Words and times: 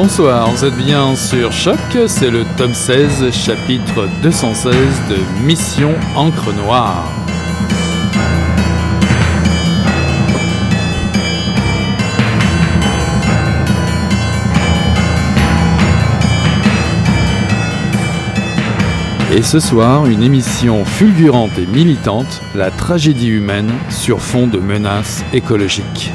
Bonsoir, 0.00 0.48
vous 0.52 0.64
êtes 0.64 0.76
bien 0.76 1.16
sur 1.16 1.50
Choc, 1.50 1.76
c'est 2.06 2.30
le 2.30 2.44
tome 2.56 2.72
16, 2.72 3.32
chapitre 3.32 4.08
216 4.22 4.72
de 5.10 5.44
Mission 5.44 5.92
Encre 6.14 6.52
Noire. 6.52 7.10
Et 19.34 19.42
ce 19.42 19.58
soir, 19.58 20.06
une 20.06 20.22
émission 20.22 20.84
fulgurante 20.84 21.58
et 21.58 21.66
militante, 21.66 22.40
la 22.54 22.70
tragédie 22.70 23.30
humaine 23.30 23.72
sur 23.88 24.22
fond 24.22 24.46
de 24.46 24.58
menaces 24.58 25.24
écologiques. 25.32 26.12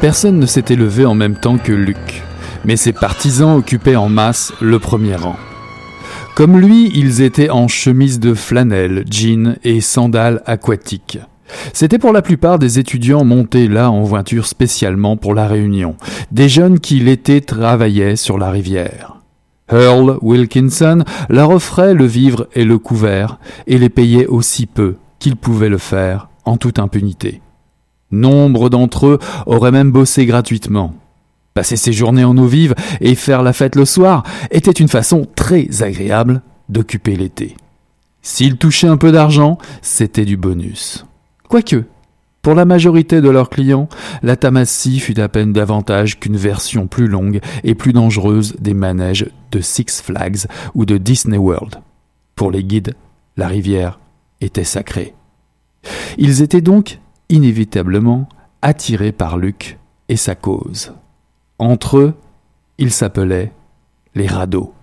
Personne 0.00 0.38
ne 0.38 0.46
s'était 0.46 0.76
levé 0.76 1.04
en 1.04 1.14
même 1.14 1.36
temps 1.36 1.58
que 1.58 1.72
Luc, 1.72 2.22
mais 2.64 2.76
ses 2.76 2.94
partisans 2.94 3.54
occupaient 3.54 3.96
en 3.96 4.08
masse 4.08 4.50
le 4.62 4.78
premier 4.78 5.14
rang. 5.14 5.36
Comme 6.34 6.58
lui, 6.58 6.90
ils 6.94 7.20
étaient 7.20 7.50
en 7.50 7.68
chemise 7.68 8.18
de 8.18 8.32
flanelle, 8.32 9.04
jeans 9.10 9.56
et 9.62 9.82
sandales 9.82 10.42
aquatiques. 10.46 11.18
C'était 11.74 11.98
pour 11.98 12.14
la 12.14 12.22
plupart 12.22 12.58
des 12.58 12.78
étudiants 12.78 13.24
montés 13.24 13.68
là 13.68 13.90
en 13.90 14.02
voiture 14.02 14.46
spécialement 14.46 15.18
pour 15.18 15.34
la 15.34 15.46
réunion, 15.46 15.96
des 16.32 16.48
jeunes 16.48 16.80
qui 16.80 17.00
l'été 17.00 17.42
travaillaient 17.42 18.16
sur 18.16 18.38
la 18.38 18.50
rivière. 18.50 19.16
Earl 19.70 20.16
Wilkinson 20.22 21.04
leur 21.28 21.50
offrait 21.50 21.92
le 21.92 22.06
vivre 22.06 22.48
et 22.54 22.64
le 22.64 22.78
couvert, 22.78 23.38
et 23.66 23.76
les 23.76 23.90
payait 23.90 24.26
aussi 24.26 24.64
peu 24.64 24.96
qu'ils 25.18 25.36
pouvaient 25.36 25.68
le 25.68 25.76
faire 25.78 26.30
en 26.46 26.56
toute 26.56 26.78
impunité. 26.78 27.42
Nombre 28.10 28.70
d'entre 28.70 29.06
eux 29.06 29.18
auraient 29.46 29.70
même 29.70 29.92
bossé 29.92 30.26
gratuitement. 30.26 30.94
Passer 31.54 31.76
ses 31.76 31.92
journées 31.92 32.24
en 32.24 32.36
eau 32.36 32.46
vive 32.46 32.74
et 33.00 33.14
faire 33.14 33.42
la 33.42 33.52
fête 33.52 33.76
le 33.76 33.84
soir 33.84 34.22
était 34.50 34.70
une 34.70 34.88
façon 34.88 35.26
très 35.34 35.82
agréable 35.82 36.42
d'occuper 36.68 37.16
l'été. 37.16 37.56
S'ils 38.22 38.56
touchaient 38.56 38.88
un 38.88 38.96
peu 38.96 39.12
d'argent, 39.12 39.58
c'était 39.82 40.24
du 40.24 40.36
bonus. 40.36 41.06
Quoique, 41.48 41.84
pour 42.42 42.54
la 42.54 42.64
majorité 42.64 43.20
de 43.20 43.28
leurs 43.28 43.50
clients, 43.50 43.88
la 44.22 44.36
tamassie 44.36 45.00
fut 45.00 45.20
à 45.20 45.28
peine 45.28 45.52
davantage 45.52 46.18
qu'une 46.18 46.36
version 46.36 46.86
plus 46.86 47.06
longue 47.06 47.40
et 47.64 47.74
plus 47.74 47.92
dangereuse 47.92 48.56
des 48.60 48.74
manèges 48.74 49.26
de 49.52 49.60
Six 49.60 50.00
Flags 50.02 50.46
ou 50.74 50.86
de 50.86 50.96
Disney 50.96 51.38
World. 51.38 51.76
Pour 52.36 52.50
les 52.50 52.64
guides, 52.64 52.94
la 53.36 53.48
rivière 53.48 54.00
était 54.40 54.64
sacrée. 54.64 55.14
Ils 56.16 56.40
étaient 56.40 56.60
donc 56.60 57.00
inévitablement 57.30 58.28
attirés 58.60 59.12
par 59.12 59.38
Luc 59.38 59.78
et 60.08 60.16
sa 60.16 60.34
cause. 60.34 60.92
Entre 61.58 61.96
eux, 61.96 62.14
ils 62.76 62.92
s'appelaient 62.92 63.52
les 64.14 64.26
radeaux. 64.26 64.74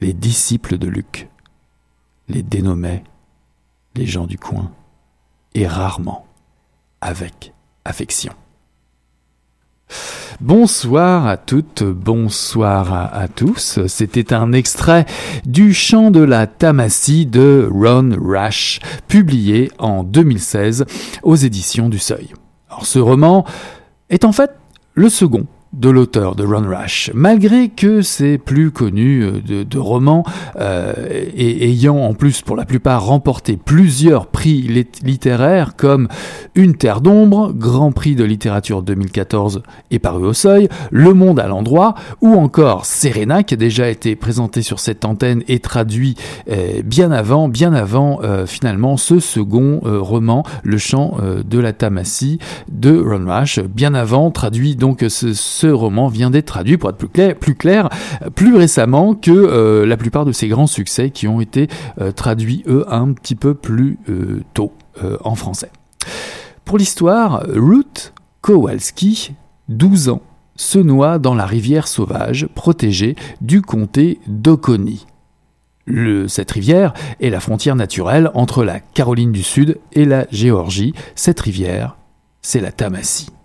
Les 0.00 0.12
disciples 0.12 0.78
de 0.78 0.88
Luc 0.88 1.28
les 2.28 2.42
dénommaient 2.42 3.04
les 3.94 4.06
gens 4.06 4.26
du 4.26 4.38
coin, 4.38 4.70
et 5.54 5.66
rarement 5.66 6.26
avec 7.00 7.54
affection. 7.84 8.34
Bonsoir 10.42 11.26
à 11.26 11.38
toutes, 11.38 11.82
bonsoir 11.82 12.92
à, 12.92 13.26
tous. 13.26 13.80
C'était 13.86 14.34
un 14.34 14.52
extrait 14.52 15.06
du 15.46 15.72
chant 15.72 16.10
de 16.10 16.20
la 16.20 16.46
Tamassie 16.46 17.24
de 17.24 17.66
Ron 17.72 18.10
Rash, 18.20 18.80
publié 19.08 19.70
en 19.78 20.02
2016 20.02 20.84
aux 21.22 21.36
éditions 21.36 21.88
du 21.88 21.98
Seuil. 21.98 22.34
Alors 22.68 22.84
ce 22.84 22.98
roman 22.98 23.46
est 24.10 24.26
en 24.26 24.32
fait 24.32 24.50
le 24.92 25.08
second 25.08 25.46
de 25.76 25.90
l'auteur 25.90 26.34
de 26.36 26.44
Ron 26.44 26.68
Rash, 26.68 27.10
malgré 27.14 27.68
que 27.68 28.00
c'est 28.00 28.38
plus 28.38 28.70
connu 28.70 29.22
euh, 29.22 29.64
de, 29.64 29.78
romans 29.78 30.24
euh, 30.58 30.94
et 31.36 31.68
ayant 31.68 31.98
en 31.98 32.14
plus 32.14 32.40
pour 32.40 32.56
la 32.56 32.64
plupart 32.64 33.04
remporté 33.04 33.58
plusieurs 33.62 34.26
prix 34.26 34.62
littéraires 35.02 35.76
comme 35.76 36.08
Une 36.54 36.74
terre 36.74 37.02
d'ombre, 37.02 37.52
Grand 37.52 37.92
Prix 37.92 38.14
de 38.14 38.24
littérature 38.24 38.82
2014 38.82 39.62
et 39.90 39.98
paru 39.98 40.24
au 40.24 40.32
seuil, 40.32 40.68
Le 40.90 41.12
Monde 41.12 41.38
à 41.38 41.46
l'endroit, 41.46 41.94
ou 42.22 42.34
encore 42.34 42.86
Serena 42.86 43.42
qui 43.42 43.54
a 43.54 43.58
déjà 43.58 43.90
été 43.90 44.16
présenté 44.16 44.62
sur 44.62 44.80
cette 44.80 45.04
antenne 45.04 45.42
et 45.46 45.58
traduit 45.58 46.16
euh, 46.50 46.80
bien 46.84 47.12
avant, 47.12 47.48
bien 47.48 47.74
avant 47.74 48.20
finalement 48.46 48.96
ce 48.96 49.20
second 49.20 49.80
roman, 49.82 50.42
Le 50.62 50.78
chant 50.78 51.16
de 51.44 51.58
la 51.58 51.72
Tamassie 51.72 52.38
de 52.70 52.98
Ron 52.98 53.26
Rash, 53.26 53.60
bien 53.60 53.94
avant 53.94 54.30
traduit 54.30 54.76
donc 54.76 55.04
ce, 55.08 55.34
ce 55.34 55.65
roman 55.72 56.08
vient 56.08 56.30
d'être 56.30 56.46
traduit, 56.46 56.76
pour 56.76 56.90
être 56.90 56.96
plus 56.96 57.54
clair, 57.54 57.88
plus, 58.34 58.56
récemment 58.56 59.14
que 59.14 59.30
euh, 59.30 59.86
la 59.86 59.96
plupart 59.96 60.24
de 60.24 60.32
ses 60.32 60.48
grands 60.48 60.66
succès 60.66 61.10
qui 61.10 61.28
ont 61.28 61.40
été 61.40 61.68
euh, 62.00 62.12
traduits, 62.12 62.62
eux, 62.66 62.84
un 62.88 63.12
petit 63.12 63.34
peu 63.34 63.54
plus 63.54 63.98
euh, 64.08 64.42
tôt 64.54 64.72
en 65.24 65.34
français. 65.34 65.70
Pour 66.64 66.78
l'histoire, 66.78 67.44
Ruth 67.48 68.14
Kowalski, 68.40 69.34
12 69.68 70.08
ans, 70.08 70.22
se 70.54 70.78
noie 70.78 71.18
dans 71.18 71.34
la 71.34 71.44
rivière 71.44 71.86
sauvage 71.86 72.48
protégée 72.54 73.14
du 73.42 73.60
comté 73.60 74.18
d'Oconee. 74.26 75.04
Cette 76.28 76.50
rivière 76.50 76.94
est 77.20 77.28
la 77.28 77.40
frontière 77.40 77.76
naturelle 77.76 78.30
entre 78.32 78.64
la 78.64 78.80
Caroline 78.80 79.32
du 79.32 79.42
Sud 79.42 79.78
et 79.92 80.06
la 80.06 80.26
Géorgie. 80.30 80.94
Cette 81.14 81.40
rivière, 81.40 81.96
c'est 82.40 82.60
la 82.60 82.72
Tamassie. 82.72 83.35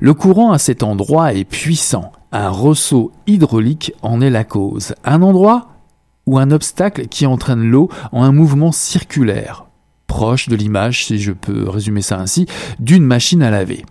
Le 0.00 0.14
courant 0.14 0.52
à 0.52 0.58
cet 0.58 0.82
endroit 0.82 1.34
est 1.34 1.44
puissant. 1.44 2.12
Un 2.32 2.48
ressaut 2.48 3.12
hydraulique 3.26 3.92
en 4.02 4.20
est 4.20 4.30
la 4.30 4.44
cause. 4.44 4.94
Un 5.04 5.22
endroit 5.22 5.68
ou 6.26 6.38
un 6.38 6.50
obstacle 6.50 7.06
qui 7.06 7.26
entraîne 7.26 7.62
l'eau 7.62 7.88
en 8.12 8.22
un 8.22 8.32
mouvement 8.32 8.72
circulaire, 8.72 9.66
proche 10.06 10.48
de 10.48 10.56
l'image, 10.56 11.06
si 11.06 11.18
je 11.18 11.32
peux 11.32 11.68
résumer 11.68 12.02
ça 12.02 12.18
ainsi, 12.18 12.46
d'une 12.80 13.04
machine 13.04 13.42
à 13.42 13.50
laver. 13.50 13.84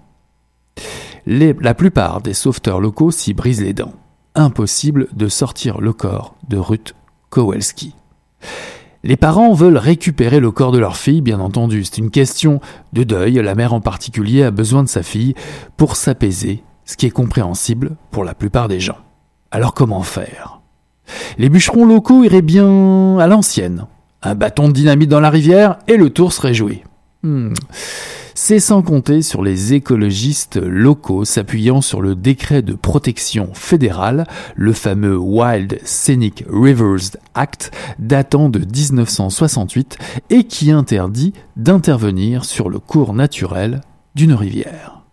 la 1.26 1.74
plupart 1.74 2.22
des 2.22 2.34
sauveteurs 2.34 2.82
locaux 2.82 3.12
s'y 3.12 3.34
brisent 3.34 3.62
les 3.62 3.74
dents. 3.74 3.94
Impossible 4.36 5.08
de 5.14 5.28
sortir 5.28 5.80
le 5.80 5.94
corps 5.94 6.36
de 6.48 6.58
Ruth 6.58 6.96
Kowalski. 7.30 7.96
Les 9.06 9.18
parents 9.18 9.54
veulent 9.54 9.78
récupérer 9.78 10.40
le 10.40 10.52
corps 10.52 10.72
de 10.72 10.80
leur 10.80 10.96
fille, 10.96 11.22
bien 11.22 11.42
entendu. 11.42 11.84
C'est 11.84 11.98
une 11.98 12.10
question 12.10 12.62
de 12.94 13.04
deuil. 13.04 13.34
La 13.34 13.54
mère 13.54 13.74
en 13.74 13.82
particulier 13.82 14.44
a 14.44 14.52
besoin 14.52 14.82
de 14.82 14.88
sa 14.88 15.04
fille 15.04 15.36
pour 15.76 15.98
s'apaiser, 15.98 16.64
ce 16.86 16.96
qui 16.96 17.06
est 17.06 17.12
compréhensible 17.12 17.98
pour 18.12 18.24
la 18.24 18.34
plupart 18.34 18.70
des 18.70 18.80
gens. 18.80 18.98
Alors 19.52 19.74
comment 19.74 20.04
faire? 20.04 20.62
Les 21.38 21.50
bûcherons 21.50 21.86
locaux 21.86 22.24
iraient 22.24 22.42
bien 22.42 23.18
à 23.18 23.28
l'ancienne. 23.28 23.88
Un 24.22 24.36
bâton 24.36 24.70
de 24.70 24.74
dynamite 24.74 25.10
dans 25.10 25.20
la 25.20 25.30
rivière 25.30 25.80
et 25.90 25.98
le 25.98 26.10
tour 26.10 26.32
serait 26.32 26.54
joué. 26.54 26.86
Hmm. 27.24 27.54
C'est 28.46 28.60
sans 28.60 28.82
compter 28.82 29.22
sur 29.22 29.42
les 29.42 29.74
écologistes 29.74 30.58
locaux 30.58 31.24
s'appuyant 31.24 31.80
sur 31.80 32.02
le 32.02 32.14
décret 32.14 32.62
de 32.62 32.74
protection 32.74 33.54
fédéral, 33.54 34.28
le 34.58 34.74
fameux 34.74 35.18
Wild 35.18 35.80
Scenic 35.86 36.44
Rivers 36.52 37.16
Act 37.36 37.72
datant 38.00 38.50
de 38.50 38.60
1968 38.60 39.98
et 40.30 40.44
qui 40.44 40.72
interdit 40.72 41.32
d'intervenir 41.56 42.44
sur 42.44 42.70
le 42.70 42.80
cours 42.80 43.14
naturel 43.14 43.80
d'une 44.14 44.34
rivière. 44.34 45.04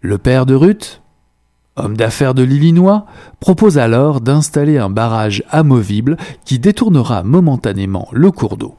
Le 0.00 0.16
père 0.16 0.46
de 0.46 0.54
Ruth, 0.54 1.02
homme 1.76 1.98
d'affaires 1.98 2.32
de 2.32 2.42
l'Illinois, 2.42 3.04
propose 3.38 3.76
alors 3.76 4.22
d'installer 4.22 4.78
un 4.78 4.88
barrage 4.88 5.44
amovible 5.50 6.16
qui 6.46 6.58
détournera 6.58 7.22
momentanément 7.22 8.08
le 8.12 8.30
cours 8.30 8.56
d'eau. 8.56 8.76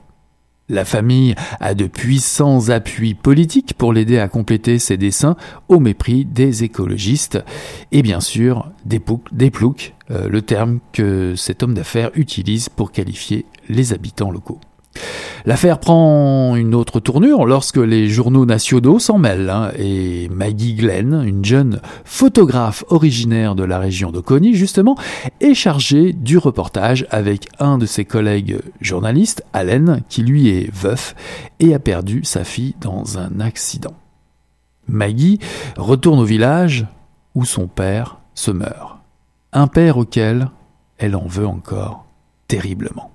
La 0.70 0.86
famille 0.86 1.36
a 1.60 1.74
de 1.74 1.88
puissants 1.88 2.70
appuis 2.70 3.16
politiques 3.16 3.74
pour 3.78 3.92
l'aider 3.92 4.18
à 4.18 4.30
compléter 4.30 4.80
ses 4.80 4.96
dessins 4.96 5.36
au 5.68 5.80
mépris 5.80 6.24
des 6.24 6.64
écologistes 6.64 7.44
et 7.92 8.02
bien 8.02 8.22
sûr 8.22 8.72
des, 8.86 9.00
ploucs, 9.00 9.94
euh, 10.10 10.30
le 10.30 10.42
terme 10.42 10.80
que 10.94 11.36
cet 11.36 11.64
homme 11.64 11.74
d'affaires 11.74 12.12
utilise 12.16 12.70
pour 12.70 12.94
qualifier 12.94 13.46
les 13.68 13.92
habitants 13.92 14.32
locaux. 14.32 14.62
L'affaire 15.46 15.80
prend 15.80 16.56
une 16.56 16.74
autre 16.74 17.02
tournure 17.02 17.46
lorsque 17.46 17.78
les 17.78 18.08
journaux 18.08 18.46
nationaux 18.46 19.00
s'en 19.00 19.18
mêlent 19.18 19.50
hein, 19.50 19.72
et 19.78 20.30
Maggie 20.30 20.74
Glenn, 20.74 21.22
une 21.26 21.44
jeune 21.44 21.82
photographe 22.06 22.86
originaire 22.88 23.56
de 23.56 23.64
la 23.64 23.78
région 23.78 24.12
de 24.12 24.22
Coney 24.22 24.54
justement, 24.54 24.96
est 25.42 25.54
chargée 25.54 26.14
du 26.14 26.38
reportage 26.38 27.06
avec 27.10 27.50
un 27.60 27.78
de 27.78 27.86
ses 27.86 28.06
collègues 28.06 28.60
journalistes, 28.80 29.44
Allen, 29.52 30.02
qui 30.08 30.24
lui 30.24 30.48
est 30.50 30.74
veuf 30.74 31.14
et 31.60 31.74
a 31.74 31.80
perdu 31.80 32.24
sa 32.24 32.46
fille 32.46 32.76
dans 32.80 33.18
un 33.18 33.42
accident. 33.42 33.96
Maggie 34.88 35.40
retourne 35.78 36.20
au 36.20 36.26
village 36.26 36.86
où 37.36 37.46
son 37.46 37.68
père 37.68 38.20
se 38.34 38.52
meurt. 38.52 38.98
Un 39.52 39.68
père 39.68 39.98
auquel 39.98 40.50
elle 40.98 41.16
en 41.16 41.28
veut 41.28 41.48
encore 41.48 42.06
terriblement. 42.48 43.13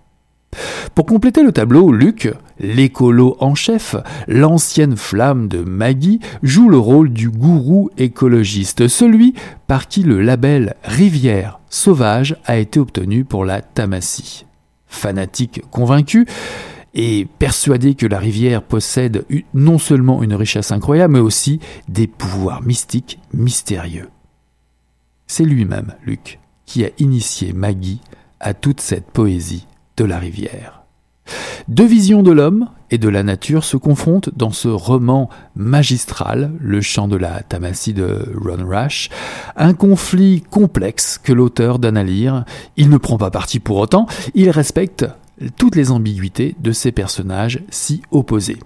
Pour 0.94 1.06
compléter 1.06 1.42
le 1.42 1.52
tableau, 1.52 1.92
Luc, 1.92 2.32
l'écolo 2.58 3.36
en 3.40 3.54
chef, 3.54 3.96
l'ancienne 4.26 4.96
flamme 4.96 5.48
de 5.48 5.58
Maggie, 5.58 6.20
joue 6.42 6.68
le 6.68 6.78
rôle 6.78 7.10
du 7.10 7.30
gourou 7.30 7.90
écologiste, 7.98 8.88
celui 8.88 9.34
par 9.66 9.88
qui 9.88 10.02
le 10.02 10.20
label 10.20 10.74
Rivière 10.84 11.60
sauvage 11.70 12.36
a 12.44 12.56
été 12.56 12.80
obtenu 12.80 13.24
pour 13.24 13.44
la 13.44 13.60
Tamassie. 13.60 14.46
Fanatique 14.86 15.62
convaincu, 15.70 16.26
et 16.94 17.28
persuadé 17.38 17.94
que 17.94 18.06
la 18.06 18.18
rivière 18.18 18.62
possède 18.62 19.24
non 19.54 19.78
seulement 19.78 20.22
une 20.22 20.34
richesse 20.34 20.72
incroyable, 20.72 21.14
mais 21.14 21.20
aussi 21.20 21.60
des 21.88 22.06
pouvoirs 22.06 22.62
mystiques 22.62 23.20
mystérieux. 23.32 24.08
C'est 25.26 25.44
lui-même, 25.44 25.94
Luc, 26.04 26.40
qui 26.66 26.84
a 26.84 26.90
initié 26.98 27.52
Maggie 27.52 28.00
à 28.40 28.54
toute 28.54 28.80
cette 28.80 29.10
poésie 29.10 29.66
de 29.98 30.04
la 30.04 30.18
rivière. 30.18 30.84
Deux 31.66 31.84
visions 31.84 32.22
de 32.22 32.30
l'homme 32.30 32.70
et 32.90 32.96
de 32.96 33.10
la 33.10 33.22
nature 33.22 33.64
se 33.64 33.76
confrontent 33.76 34.30
dans 34.34 34.52
ce 34.52 34.68
roman 34.68 35.28
magistral, 35.54 36.52
Le 36.60 36.80
chant 36.80 37.08
de 37.08 37.16
la 37.16 37.42
Tamassie 37.42 37.92
de 37.92 38.32
Ron 38.42 38.66
Rash, 38.66 39.10
un 39.56 39.74
conflit 39.74 40.40
complexe 40.40 41.18
que 41.18 41.34
l'auteur 41.34 41.78
donne 41.78 41.98
à 41.98 42.04
lire. 42.04 42.44
Il 42.78 42.88
ne 42.88 42.96
prend 42.96 43.18
pas 43.18 43.30
parti 43.30 43.60
pour 43.60 43.76
autant, 43.76 44.06
il 44.34 44.48
respecte 44.48 45.04
toutes 45.56 45.76
les 45.76 45.90
ambiguïtés 45.90 46.56
de 46.60 46.72
ces 46.72 46.92
personnages 46.92 47.62
si 47.68 48.00
opposés. 48.10 48.60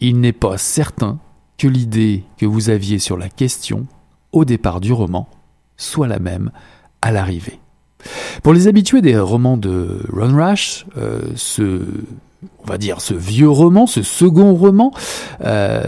Il 0.00 0.20
n'est 0.20 0.32
pas 0.32 0.58
certain 0.58 1.18
que 1.56 1.68
l'idée 1.68 2.24
que 2.36 2.44
vous 2.44 2.68
aviez 2.68 2.98
sur 2.98 3.16
la 3.16 3.30
question 3.30 3.86
au 4.32 4.44
départ 4.44 4.80
du 4.80 4.92
roman 4.92 5.28
soit 5.76 6.08
la 6.08 6.18
même 6.18 6.50
à 7.00 7.12
l'arrivée. 7.12 7.60
Pour 8.42 8.52
les 8.52 8.68
habitués 8.68 9.02
des 9.02 9.18
romans 9.18 9.56
de 9.56 10.00
Ron 10.12 10.34
Rash, 10.36 10.86
euh, 10.96 11.20
ce 11.36 11.80
on 12.62 12.66
va 12.66 12.78
dire 12.78 13.00
ce 13.00 13.14
vieux 13.14 13.48
roman, 13.48 13.86
ce 13.86 14.02
second 14.02 14.54
roman, 14.54 14.92
euh, 15.44 15.82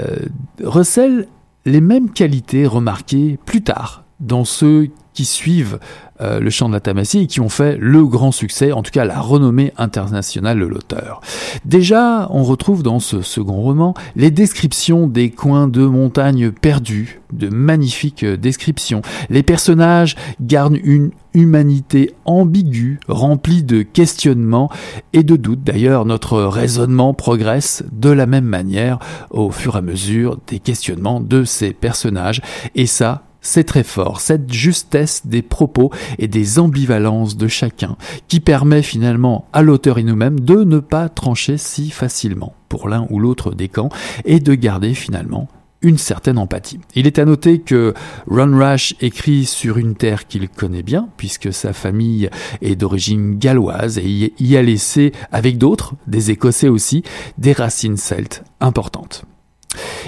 recèle 0.63 1.29
les 1.65 1.81
mêmes 1.81 2.11
qualités 2.11 2.67
remarquées 2.67 3.39
plus 3.45 3.63
tard 3.63 4.05
dans 4.21 4.45
ceux 4.45 4.89
qui 5.17 5.25
suivent 5.25 5.79
euh, 6.21 6.41
le 6.41 6.51
chant 6.51 6.69
de 6.69 6.75
la 6.75 6.81
Tamassie 6.81 7.21
et 7.21 7.27
qui 7.27 7.41
ont 7.41 7.49
fait 7.49 7.77
le 7.79 8.05
grand 8.05 8.33
succès, 8.33 8.71
en 8.71 8.83
tout 8.83 8.91
cas 8.91 9.05
la 9.05 9.19
renommée 9.19 9.73
internationale 9.79 10.61
de 10.61 10.67
l'auteur. 10.67 11.21
Déjà, 11.65 12.29
on 12.31 12.45
retrouve 12.45 12.83
dans 12.83 13.01
ce 13.01 13.23
second 13.23 13.61
roman 13.61 13.95
les 14.15 14.31
descriptions 14.31 15.07
des 15.07 15.31
coins 15.31 15.69
de 15.69 15.85
montagnes 15.85 16.51
perdus, 16.51 17.21
de 17.33 17.49
magnifiques 17.49 18.25
descriptions. 18.25 19.03
Les 19.31 19.43
personnages 19.43 20.17
gardent 20.41 20.79
une 20.85 21.11
humanité 21.33 22.13
ambiguë, 22.25 23.01
remplie 23.09 23.63
de 23.63 23.83
questionnements 23.83 24.71
et 25.13 25.23
de 25.23 25.37
doutes. 25.37 25.65
D'ailleurs, 25.65 26.05
notre 26.05 26.43
raisonnement 26.43 27.15
progresse 27.15 27.85
de 27.91 28.11
la 28.11 28.27
même 28.27 28.45
manière 28.45 28.99
au 29.31 29.51
fur 29.51 29.77
et 29.77 29.79
à 29.79 29.83
mesure 29.83 30.39
des 30.47 30.59
questionnements 30.59 31.21
de 31.21 31.45
ces 31.45 31.73
personnages. 31.73 32.43
Et 32.75 32.87
ça, 32.87 33.23
c'est 33.47 33.65
très 33.65 33.85
fort, 33.85 34.21
cette 34.21 34.53
justesse 34.53 35.27
des 35.27 35.43
propos 35.43 35.91
et 36.19 36.29
des 36.29 36.59
ambivalences 36.59 37.37
de 37.37 37.49
chacun, 37.49 37.97
qui 38.29 38.41
permet 38.41 38.83
finalement 38.83 39.47
à 39.53 39.63
l'auteur 39.63 39.99
et 39.99 40.03
nous-mêmes 40.03 40.41
de 40.41 40.65
ne 40.65 40.81
pas 40.81 41.09
trancher 41.09 41.57
si 41.57 41.91
facilement 41.91 42.55
pour 42.69 42.89
l'un 42.89 43.07
ou 43.11 43.21
l'autre 43.21 43.55
des 43.55 43.69
camps 43.69 43.89
et 44.25 44.41
de 44.41 44.55
garder 44.55 44.95
finalement 44.95 45.49
une 45.83 45.99
certaine 45.99 46.39
empathie. 46.39 46.81
Il 46.97 47.07
est 47.07 47.21
à 47.21 47.25
noter 47.25 47.61
que 47.61 47.95
Ron 48.29 48.57
Rash 48.59 48.97
écrit 49.01 49.45
sur 49.45 49.79
une 49.79 49.95
terre 49.95 50.27
qu'il 50.27 50.49
connaît 50.49 50.83
bien, 50.83 51.09
puisque 51.17 51.53
sa 51.53 51.73
famille 51.73 52.29
est 52.63 52.75
d'origine 52.75 53.39
galloise 53.39 53.99
et 53.99 54.35
y 54.41 54.57
a 54.57 54.63
laissé, 54.63 55.13
avec 55.31 55.59
d'autres, 55.59 55.95
des 56.09 56.33
Écossais 56.33 56.69
aussi, 56.69 57.05
des 57.39 57.53
racines 57.53 57.97
celtes 57.97 58.43
importantes. 58.61 59.25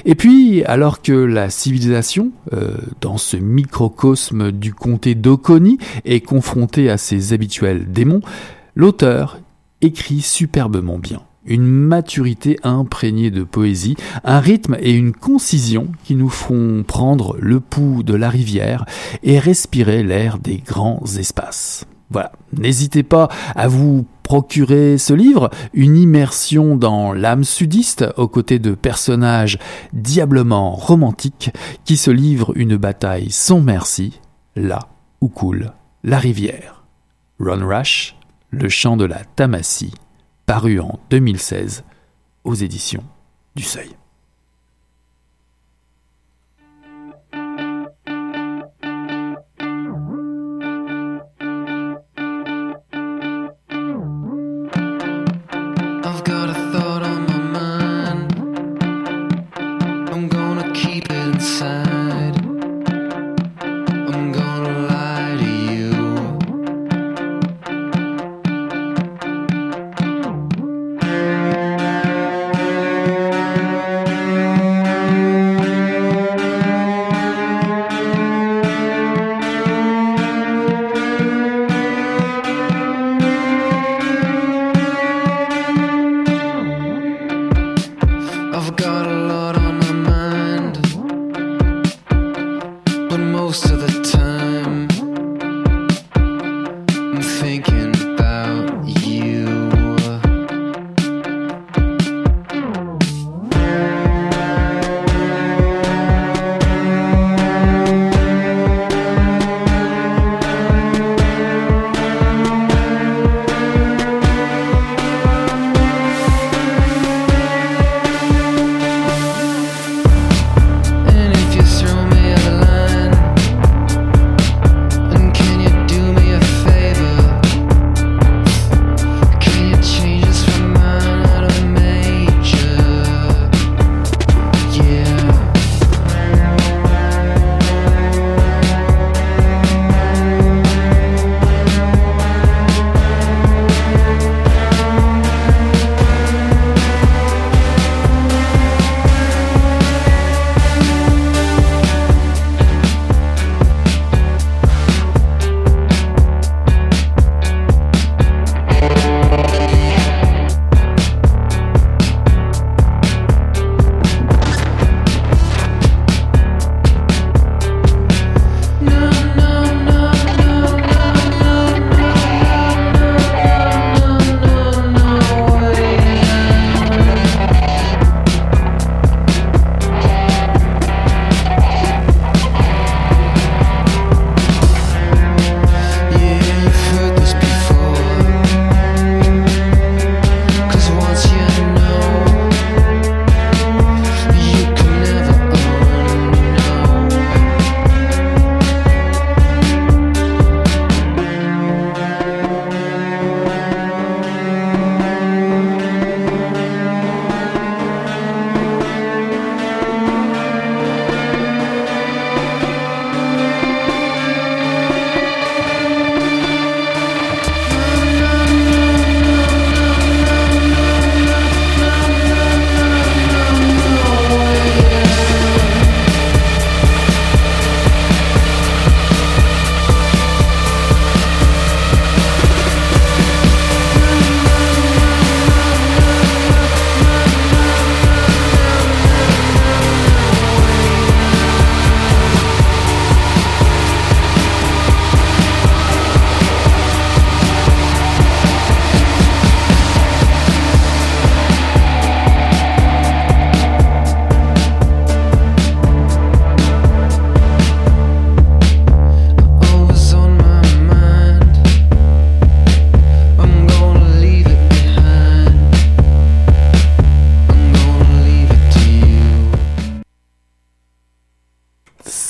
Et 0.05 0.15
puis, 0.15 0.65
alors 0.65 1.03
que 1.03 1.13
la 1.13 1.51
civilisation, 1.51 2.33
euh, 2.53 2.77
dans 3.01 3.19
ce 3.19 3.37
microcosme 3.37 4.53
du 4.53 4.75
comté 4.75 5.15
d'Oconi, 5.15 5.79
est 6.05 6.21
confrontée 6.21 6.91
à 6.91 6.97
ses 6.97 7.33
habituels 7.33 7.91
démons, 7.91 8.21
l'auteur 8.75 9.41
écrit 9.81 10.21
superbement 10.21 10.99
bien. 10.99 11.23
Une 11.45 11.67
maturité 11.67 12.59
imprégnée 12.63 13.31
de 13.31 13.43
poésie, 13.43 13.97
un 14.23 14.39
rythme 14.39 14.77
et 14.81 14.93
une 14.93 15.13
concision 15.13 15.89
qui 16.05 16.15
nous 16.15 16.29
font 16.29 16.85
prendre 16.87 17.37
le 17.41 17.61
pouls 17.61 18.03
de 18.03 18.15
la 18.15 18.29
rivière 18.29 18.85
et 19.23 19.39
respirer 19.39 20.03
l'air 20.03 20.39
des 20.39 20.59
grands 20.59 21.03
espaces. 21.19 21.87
Voilà, 22.11 22.33
n'hésitez 22.57 23.03
pas 23.03 23.29
à 23.55 23.69
vous 23.69 24.07
procurer 24.23 24.99
ce 24.99 25.15
livre, 25.15 25.51
une 25.73 25.97
immersion 25.97 26.77
dans 26.77 27.13
l'âme 27.13 27.45
sudiste 27.45 28.05
aux 28.17 28.29
côtés 28.29 28.59
de 28.59 28.75
personnages 28.75 29.59
diablement 29.93 30.73
romantiques 30.73 31.51
qui 31.85 31.97
se 31.97 32.11
livrent 32.11 32.53
une 32.57 32.77
bataille 32.77 33.31
sans 33.31 33.61
merci, 33.61 34.21
là 34.57 34.89
où 35.21 35.29
coule 35.29 35.73
la 36.05 36.19
rivière. 36.19 36.85
Ron 37.41 37.67
Rush, 37.67 38.17
Le 38.51 38.69
chant 38.69 38.97
de 38.97 39.05
la 39.05 39.25
Tamassie, 39.37 39.95
paru 40.47 40.81
en 40.81 40.99
2016 41.11 41.85
aux 42.45 42.55
éditions 42.55 43.05
du 43.55 43.63
Seuil. 43.63 43.98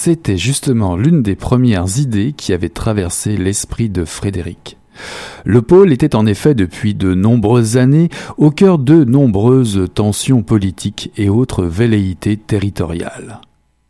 C'était 0.09 0.39
justement 0.39 0.97
l'une 0.97 1.23
des 1.23 1.37
premières 1.37 1.99
idées 1.99 2.33
qui 2.35 2.55
avait 2.55 2.71
traversé 2.71 3.37
l'esprit 3.37 3.91
de 3.91 4.07
Frédéric. 4.07 4.79
Le 5.45 5.61
pôle 5.61 5.93
était 5.93 6.17
en 6.17 6.25
effet 6.25 6.55
depuis 6.55 6.95
de 6.95 7.13
nombreuses 7.13 7.77
années 7.77 8.09
au 8.39 8.51
cœur 8.51 8.79
de 8.79 9.05
nombreuses 9.05 9.85
tensions 9.93 10.43
politiques 10.43 11.13
et 11.19 11.29
autres 11.29 11.65
velléités 11.65 12.39
territoriales. 12.39 13.43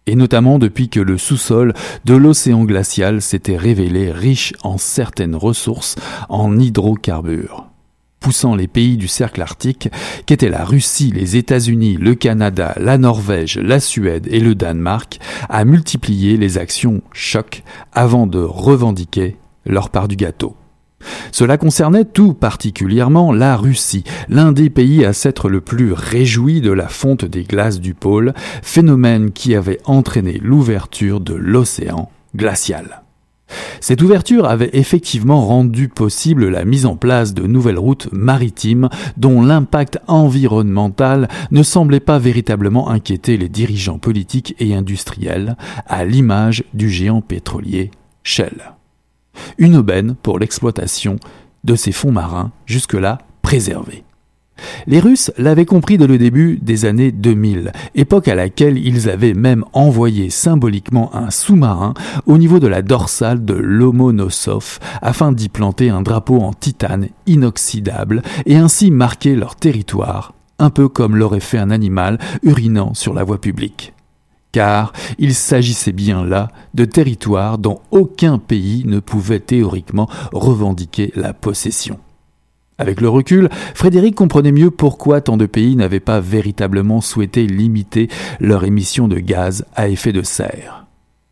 Et 0.08 0.16
notamment 0.16 0.58
depuis 0.58 0.88
que 0.88 0.98
le 0.98 1.18
sous-sol 1.18 1.72
de 2.04 2.14
l'océan 2.16 2.64
glacial 2.64 3.22
s'était 3.22 3.56
révélé 3.56 4.10
riche 4.10 4.54
en 4.64 4.76
certaines 4.76 5.36
ressources 5.36 5.94
en 6.28 6.58
hydrocarbures 6.58 7.68
poussant 8.20 8.54
les 8.54 8.68
pays 8.68 8.96
du 8.96 9.08
cercle 9.08 9.42
arctique, 9.42 9.88
qu'étaient 10.26 10.48
la 10.48 10.64
Russie, 10.64 11.12
les 11.14 11.36
États-Unis, 11.36 11.96
le 12.00 12.14
Canada, 12.14 12.74
la 12.78 12.98
Norvège, 12.98 13.58
la 13.58 13.80
Suède 13.80 14.28
et 14.30 14.40
le 14.40 14.54
Danemark, 14.54 15.18
à 15.48 15.64
multiplier 15.64 16.36
les 16.36 16.58
actions 16.58 17.00
choc 17.12 17.62
avant 17.92 18.26
de 18.26 18.40
revendiquer 18.40 19.36
leur 19.64 19.90
part 19.90 20.08
du 20.08 20.16
gâteau. 20.16 20.56
Cela 21.30 21.58
concernait 21.58 22.04
tout 22.04 22.34
particulièrement 22.34 23.32
la 23.32 23.56
Russie, 23.56 24.04
l'un 24.28 24.52
des 24.52 24.70
pays 24.70 25.04
à 25.04 25.12
s'être 25.12 25.48
le 25.48 25.60
plus 25.60 25.92
réjoui 25.92 26.60
de 26.60 26.72
la 26.72 26.88
fonte 26.88 27.24
des 27.24 27.44
glaces 27.44 27.80
du 27.80 27.94
pôle, 27.94 28.34
phénomène 28.62 29.30
qui 29.30 29.54
avait 29.54 29.80
entraîné 29.84 30.40
l'ouverture 30.42 31.20
de 31.20 31.34
l'océan 31.34 32.10
glacial. 32.34 33.02
Cette 33.80 34.02
ouverture 34.02 34.46
avait 34.46 34.70
effectivement 34.72 35.46
rendu 35.46 35.88
possible 35.88 36.48
la 36.48 36.64
mise 36.64 36.86
en 36.86 36.96
place 36.96 37.34
de 37.34 37.46
nouvelles 37.46 37.78
routes 37.78 38.08
maritimes 38.12 38.88
dont 39.16 39.42
l'impact 39.42 39.98
environnemental 40.06 41.28
ne 41.50 41.62
semblait 41.62 42.00
pas 42.00 42.18
véritablement 42.18 42.90
inquiéter 42.90 43.36
les 43.36 43.48
dirigeants 43.48 43.98
politiques 43.98 44.54
et 44.58 44.74
industriels, 44.74 45.56
à 45.86 46.04
l'image 46.04 46.64
du 46.74 46.90
géant 46.90 47.20
pétrolier 47.20 47.90
Shell 48.22 48.72
une 49.58 49.76
aubaine 49.76 50.14
pour 50.14 50.38
l'exploitation 50.38 51.16
de 51.64 51.74
ces 51.74 51.92
fonds 51.92 52.12
marins 52.12 52.52
jusque-là 52.66 53.18
préservés. 53.42 54.04
Les 54.86 55.00
Russes 55.00 55.30
l'avaient 55.38 55.64
compris 55.64 55.98
dès 55.98 56.06
le 56.06 56.18
début 56.18 56.58
des 56.60 56.84
années 56.84 57.12
2000, 57.12 57.72
époque 57.94 58.28
à 58.28 58.34
laquelle 58.34 58.78
ils 58.78 59.08
avaient 59.08 59.34
même 59.34 59.64
envoyé 59.72 60.30
symboliquement 60.30 61.14
un 61.14 61.30
sous-marin 61.30 61.94
au 62.26 62.38
niveau 62.38 62.58
de 62.58 62.66
la 62.66 62.82
dorsale 62.82 63.44
de 63.44 63.54
Lomonosov 63.54 64.78
afin 65.02 65.32
d'y 65.32 65.48
planter 65.48 65.90
un 65.90 66.02
drapeau 66.02 66.40
en 66.40 66.52
titane 66.52 67.08
inoxydable 67.26 68.22
et 68.46 68.56
ainsi 68.56 68.90
marquer 68.90 69.34
leur 69.34 69.56
territoire, 69.56 70.34
un 70.58 70.70
peu 70.70 70.88
comme 70.88 71.16
l'aurait 71.16 71.40
fait 71.40 71.58
un 71.58 71.70
animal 71.70 72.18
urinant 72.42 72.94
sur 72.94 73.14
la 73.14 73.24
voie 73.24 73.40
publique 73.40 73.92
car 74.52 74.92
il 75.18 75.34
s'agissait 75.34 75.92
bien 75.92 76.24
là 76.24 76.48
de 76.74 76.84
territoires 76.84 77.58
dont 77.58 77.80
aucun 77.90 78.38
pays 78.38 78.82
ne 78.86 78.98
pouvait 78.98 79.40
théoriquement 79.40 80.08
revendiquer 80.32 81.12
la 81.14 81.32
possession. 81.32 81.98
Avec 82.78 83.00
le 83.00 83.08
recul, 83.08 83.48
Frédéric 83.74 84.14
comprenait 84.14 84.52
mieux 84.52 84.70
pourquoi 84.70 85.20
tant 85.20 85.36
de 85.36 85.46
pays 85.46 85.74
n'avaient 85.74 85.98
pas 85.98 86.20
véritablement 86.20 87.00
souhaité 87.00 87.46
limiter 87.46 88.08
leur 88.38 88.64
émission 88.64 89.08
de 89.08 89.18
gaz 89.18 89.64
à 89.74 89.88
effet 89.88 90.12
de 90.12 90.22
serre. 90.22 90.86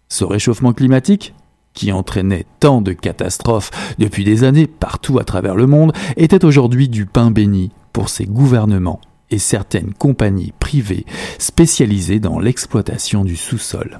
Ce 0.09 0.25
réchauffement 0.25 0.73
climatique, 0.73 1.35
qui 1.73 1.93
entraînait 1.93 2.47
tant 2.59 2.81
de 2.81 2.93
catastrophes 2.93 3.71
depuis 3.99 4.25
des 4.25 4.43
années 4.43 4.67
partout 4.67 5.19
à 5.21 5.25
travers 5.25 5.55
le 5.55 5.67
monde, 5.67 5.93
était 6.17 6.45
aujourd'hui 6.45 6.89
du 6.89 7.07
pain 7.07 7.31
béni 7.31 7.71
pour 7.93 8.09
ces 8.09 8.25
gouvernements 8.25 9.01
et 9.31 9.39
certaines 9.39 9.95
compagnies 9.95 10.53
privées 10.59 11.07
spécialisées 11.39 12.21
dans 12.21 12.41
l'exploitation 12.41 13.25
du 13.25 13.37
sous-sol 13.37 13.99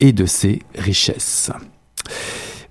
et 0.00 0.12
de 0.12 0.26
ses 0.26 0.62
richesses. 0.76 1.50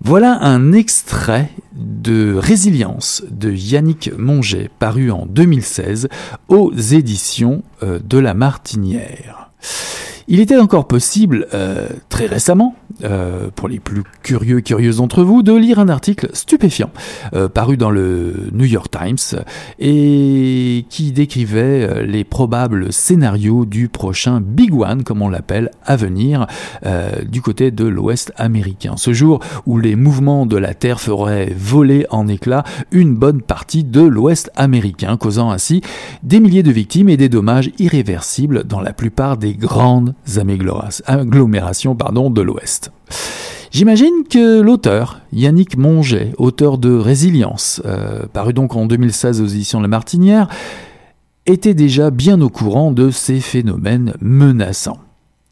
Voilà 0.01 0.37
un 0.41 0.73
extrait 0.73 1.49
de 1.75 2.35
Résilience 2.35 3.23
de 3.29 3.51
Yannick 3.51 4.11
Monget 4.17 4.69
paru 4.79 5.11
en 5.11 5.25
2016 5.25 6.09
aux 6.47 6.71
éditions 6.73 7.63
euh, 7.83 7.99
de 7.99 8.17
La 8.17 8.33
Martinière. 8.33 9.51
Il 10.27 10.39
était 10.39 10.57
encore 10.57 10.87
possible, 10.87 11.47
euh, 11.53 11.87
très 12.09 12.25
récemment, 12.25 12.75
euh, 13.03 13.49
pour 13.55 13.67
les 13.67 13.79
plus 13.79 14.03
curieux 14.21 14.61
curieuses 14.61 14.97
d'entre 14.97 15.23
vous, 15.23 15.41
de 15.41 15.51
lire 15.51 15.79
un 15.79 15.89
article 15.89 16.29
stupéfiant 16.33 16.91
euh, 17.33 17.49
paru 17.49 17.75
dans 17.75 17.89
le 17.89 18.49
New 18.51 18.65
York 18.65 18.91
Times 18.91 19.41
et 19.79 20.85
qui 20.89 21.11
décrivait 21.11 21.87
euh, 21.89 22.05
les 22.05 22.23
probables 22.23 22.93
scénarios 22.93 23.65
du 23.65 23.89
prochain 23.89 24.41
Big 24.41 24.75
One, 24.75 25.03
comme 25.03 25.23
on 25.23 25.29
l'appelle, 25.29 25.71
à 25.85 25.95
venir 25.95 26.45
du 27.27 27.41
côté 27.41 27.71
de 27.71 27.85
l'Ouest 27.85 28.31
américain. 28.37 28.95
Ce 28.97 29.13
jour 29.13 29.39
où 29.65 29.77
les 29.77 29.95
mouvements 29.95 30.45
de 30.45 30.57
la 30.57 30.73
Terre 30.73 30.99
feraient 30.99 31.53
voler 31.55 32.05
en 32.09 32.27
éclats 32.27 32.63
une 32.91 33.15
bonne 33.15 33.41
partie 33.41 33.83
de 33.83 34.01
l'Ouest 34.01 34.51
américain, 34.55 35.17
causant 35.17 35.51
ainsi 35.51 35.81
des 36.21 36.39
milliers 36.39 36.63
de 36.63 36.71
victimes 36.71 37.09
et 37.09 37.17
des 37.17 37.29
dommages 37.29 37.71
irréversibles 37.79 38.65
dans 38.65 38.81
la 38.81 38.93
plupart 38.93 39.37
des 39.37 39.53
grandes 39.53 40.12
agglomérations 41.05 41.95
pardon, 41.95 42.29
de 42.29 42.41
l'Ouest. 42.41 42.91
J'imagine 43.71 44.23
que 44.29 44.61
l'auteur, 44.61 45.21
Yannick 45.31 45.77
Monget, 45.77 46.33
auteur 46.37 46.77
de 46.77 46.93
Résilience, 46.93 47.81
euh, 47.85 48.27
paru 48.31 48.53
donc 48.53 48.75
en 48.75 48.85
2016 48.85 49.41
aux 49.41 49.47
éditions 49.47 49.81
La 49.81 49.87
Martinière, 49.87 50.47
était 51.47 51.73
déjà 51.73 52.11
bien 52.11 52.39
au 52.41 52.49
courant 52.49 52.91
de 52.91 53.09
ces 53.09 53.39
phénomènes 53.39 54.13
menaçants. 54.21 54.99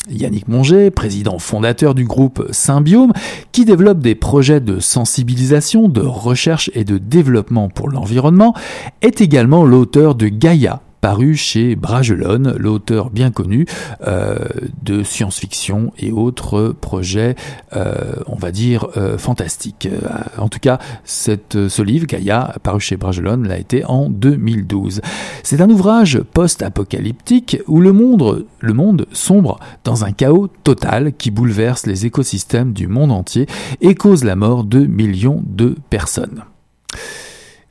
Yannick 0.09 0.47
Monget, 0.47 0.91
président 0.91 1.37
fondateur 1.39 1.93
du 1.93 2.05
groupe 2.05 2.47
Symbiome, 2.51 3.13
qui 3.51 3.65
développe 3.65 3.99
des 3.99 4.15
projets 4.15 4.59
de 4.59 4.79
sensibilisation, 4.79 5.87
de 5.89 6.01
recherche 6.01 6.71
et 6.73 6.83
de 6.83 6.97
développement 6.97 7.69
pour 7.69 7.89
l'environnement, 7.89 8.55
est 9.01 9.21
également 9.21 9.63
l'auteur 9.63 10.15
de 10.15 10.27
Gaïa, 10.27 10.81
paru 11.01 11.35
chez 11.35 11.75
Bragelonne, 11.75 12.55
l'auteur 12.57 13.09
bien 13.09 13.31
connu 13.31 13.65
euh, 14.07 14.37
de 14.83 15.03
science-fiction 15.03 15.91
et 15.97 16.11
autres 16.11 16.75
projets, 16.79 17.35
euh, 17.75 18.13
on 18.27 18.35
va 18.35 18.51
dire, 18.51 18.87
euh, 18.95 19.17
fantastiques. 19.17 19.89
En 20.37 20.47
tout 20.47 20.59
cas, 20.59 20.79
cette, 21.03 21.67
ce 21.67 21.81
livre, 21.81 22.05
Gaïa, 22.05 22.55
paru 22.63 22.79
chez 22.79 22.97
Bragelonne, 22.97 23.47
l'a 23.47 23.57
été 23.57 23.83
en 23.85 24.09
2012. 24.09 25.01
C'est 25.43 25.59
un 25.59 25.69
ouvrage 25.69 26.21
post-apocalyptique 26.33 27.57
où 27.67 27.81
le 27.81 27.91
monde, 27.91 28.45
le 28.59 28.73
monde 28.73 29.07
sombre 29.11 29.59
dans 29.83 30.05
un 30.05 30.11
chaos 30.11 30.47
total 30.63 31.13
qui 31.13 31.31
bouleverse 31.31 31.87
les 31.87 32.05
écosystèmes 32.05 32.73
du 32.73 32.87
monde 32.87 33.11
entier 33.11 33.47
et 33.81 33.95
cause 33.95 34.23
la 34.23 34.35
mort 34.35 34.63
de 34.63 34.85
millions 34.85 35.43
de 35.47 35.75
personnes. 35.89 36.43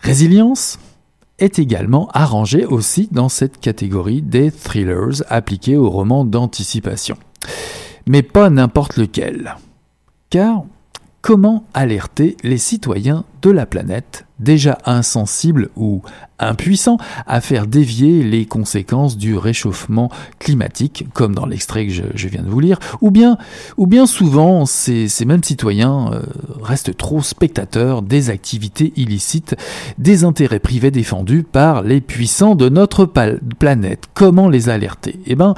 Résilience? 0.00 0.78
Est 1.40 1.58
également 1.58 2.08
arrangé 2.12 2.64
aussi 2.64 3.08
dans 3.10 3.28
cette 3.28 3.58
catégorie 3.58 4.22
des 4.22 4.50
thrillers 4.50 5.22
appliqués 5.28 5.76
aux 5.76 5.90
romans 5.90 6.24
d'anticipation. 6.24 7.16
Mais 8.06 8.22
pas 8.22 8.50
n'importe 8.50 8.96
lequel. 8.96 9.56
Car 10.28 10.64
comment 11.22 11.64
alerter 11.74 12.36
les 12.42 12.58
citoyens 12.58 13.24
de 13.42 13.50
la 13.50 13.66
planète 13.66 14.26
déjà 14.40 14.78
insensibles 14.86 15.68
ou 15.76 16.02
impuissants 16.38 16.96
à 17.26 17.40
faire 17.40 17.66
dévier 17.66 18.22
les 18.22 18.46
conséquences 18.46 19.18
du 19.18 19.36
réchauffement 19.36 20.10
climatique, 20.38 21.04
comme 21.12 21.34
dans 21.34 21.44
l'extrait 21.44 21.86
que 21.86 21.92
je, 21.92 22.28
viens 22.28 22.42
de 22.42 22.48
vous 22.48 22.60
lire, 22.60 22.78
ou 23.02 23.10
bien, 23.10 23.36
ou 23.76 23.86
bien 23.86 24.06
souvent 24.06 24.64
ces, 24.64 25.08
mêmes 25.26 25.44
citoyens 25.44 26.10
euh, 26.12 26.22
restent 26.62 26.96
trop 26.96 27.22
spectateurs 27.22 28.00
des 28.00 28.30
activités 28.30 28.92
illicites, 28.96 29.54
des 29.98 30.24
intérêts 30.24 30.58
privés 30.58 30.90
défendus 30.90 31.42
par 31.42 31.82
les 31.82 32.00
puissants 32.00 32.54
de 32.54 32.70
notre 32.70 33.04
planète. 33.58 34.04
Comment 34.14 34.48
les 34.48 34.70
alerter? 34.70 35.20
Eh 35.26 35.34
ben, 35.34 35.54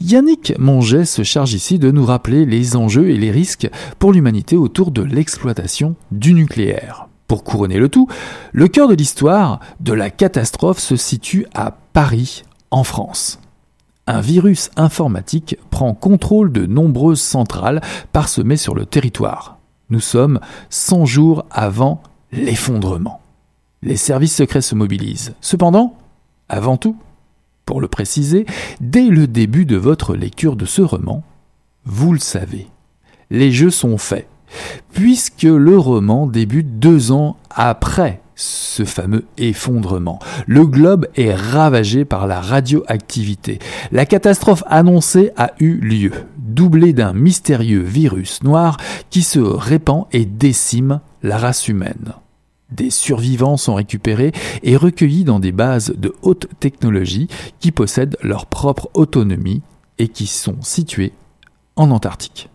Yannick 0.00 0.52
Monget 0.58 1.06
se 1.06 1.22
charge 1.22 1.54
ici 1.54 1.78
de 1.78 1.90
nous 1.90 2.04
rappeler 2.04 2.44
les 2.44 2.76
enjeux 2.76 3.10
et 3.10 3.16
les 3.16 3.30
risques 3.30 3.68
pour 3.98 4.12
l'humanité 4.12 4.56
autour 4.56 4.90
de 4.90 5.02
l'exploitation 5.02 5.96
du 6.12 6.34
nucléaire. 6.34 7.08
Pour 7.28 7.44
couronner 7.44 7.78
le 7.78 7.90
tout, 7.90 8.08
le 8.52 8.68
cœur 8.68 8.88
de 8.88 8.94
l'histoire 8.94 9.60
de 9.80 9.92
la 9.92 10.08
catastrophe 10.08 10.78
se 10.78 10.96
situe 10.96 11.46
à 11.54 11.72
Paris, 11.92 12.42
en 12.70 12.84
France. 12.84 13.38
Un 14.06 14.22
virus 14.22 14.70
informatique 14.76 15.58
prend 15.68 15.92
contrôle 15.92 16.50
de 16.50 16.64
nombreuses 16.64 17.20
centrales 17.20 17.82
parsemées 18.12 18.56
sur 18.56 18.74
le 18.74 18.86
territoire. 18.86 19.58
Nous 19.90 20.00
sommes 20.00 20.40
100 20.70 21.04
jours 21.04 21.44
avant 21.50 22.02
l'effondrement. 22.32 23.20
Les 23.82 23.96
services 23.96 24.36
secrets 24.36 24.62
se 24.62 24.74
mobilisent. 24.74 25.34
Cependant, 25.42 25.96
avant 26.48 26.78
tout, 26.78 26.96
pour 27.66 27.82
le 27.82 27.88
préciser, 27.88 28.46
dès 28.80 29.08
le 29.08 29.26
début 29.26 29.66
de 29.66 29.76
votre 29.76 30.16
lecture 30.16 30.56
de 30.56 30.64
ce 30.64 30.80
roman, 30.80 31.22
vous 31.84 32.14
le 32.14 32.18
savez, 32.18 32.68
les 33.28 33.52
jeux 33.52 33.70
sont 33.70 33.98
faits 33.98 34.28
puisque 34.92 35.42
le 35.42 35.78
roman 35.78 36.26
débute 36.26 36.78
deux 36.78 37.12
ans 37.12 37.36
après 37.50 38.20
ce 38.38 38.84
fameux 38.84 39.24
effondrement. 39.36 40.20
Le 40.46 40.64
globe 40.64 41.06
est 41.16 41.34
ravagé 41.34 42.04
par 42.04 42.26
la 42.26 42.40
radioactivité. 42.40 43.58
La 43.90 44.06
catastrophe 44.06 44.62
annoncée 44.68 45.32
a 45.36 45.52
eu 45.58 45.74
lieu. 45.74 46.12
doublé 46.36 46.92
d'un 46.92 47.12
mystérieux 47.12 47.82
virus 47.82 48.42
noir 48.42 48.78
qui 49.10 49.22
se 49.22 49.38
répand 49.38 50.06
et 50.12 50.24
décime 50.24 51.00
la 51.22 51.36
race 51.36 51.68
humaine. 51.68 52.14
Des 52.70 52.90
survivants 52.90 53.56
sont 53.56 53.74
récupérés 53.74 54.32
et 54.62 54.76
recueillis 54.76 55.24
dans 55.24 55.40
des 55.40 55.52
bases 55.52 55.94
de 55.96 56.14
haute 56.22 56.48
technologie 56.60 57.28
qui 57.60 57.72
possèdent 57.72 58.16
leur 58.22 58.46
propre 58.46 58.88
autonomie 58.94 59.62
et 59.98 60.08
qui 60.08 60.26
sont 60.26 60.56
situées 60.62 61.12
en 61.76 61.90
Antarctique. 61.90 62.50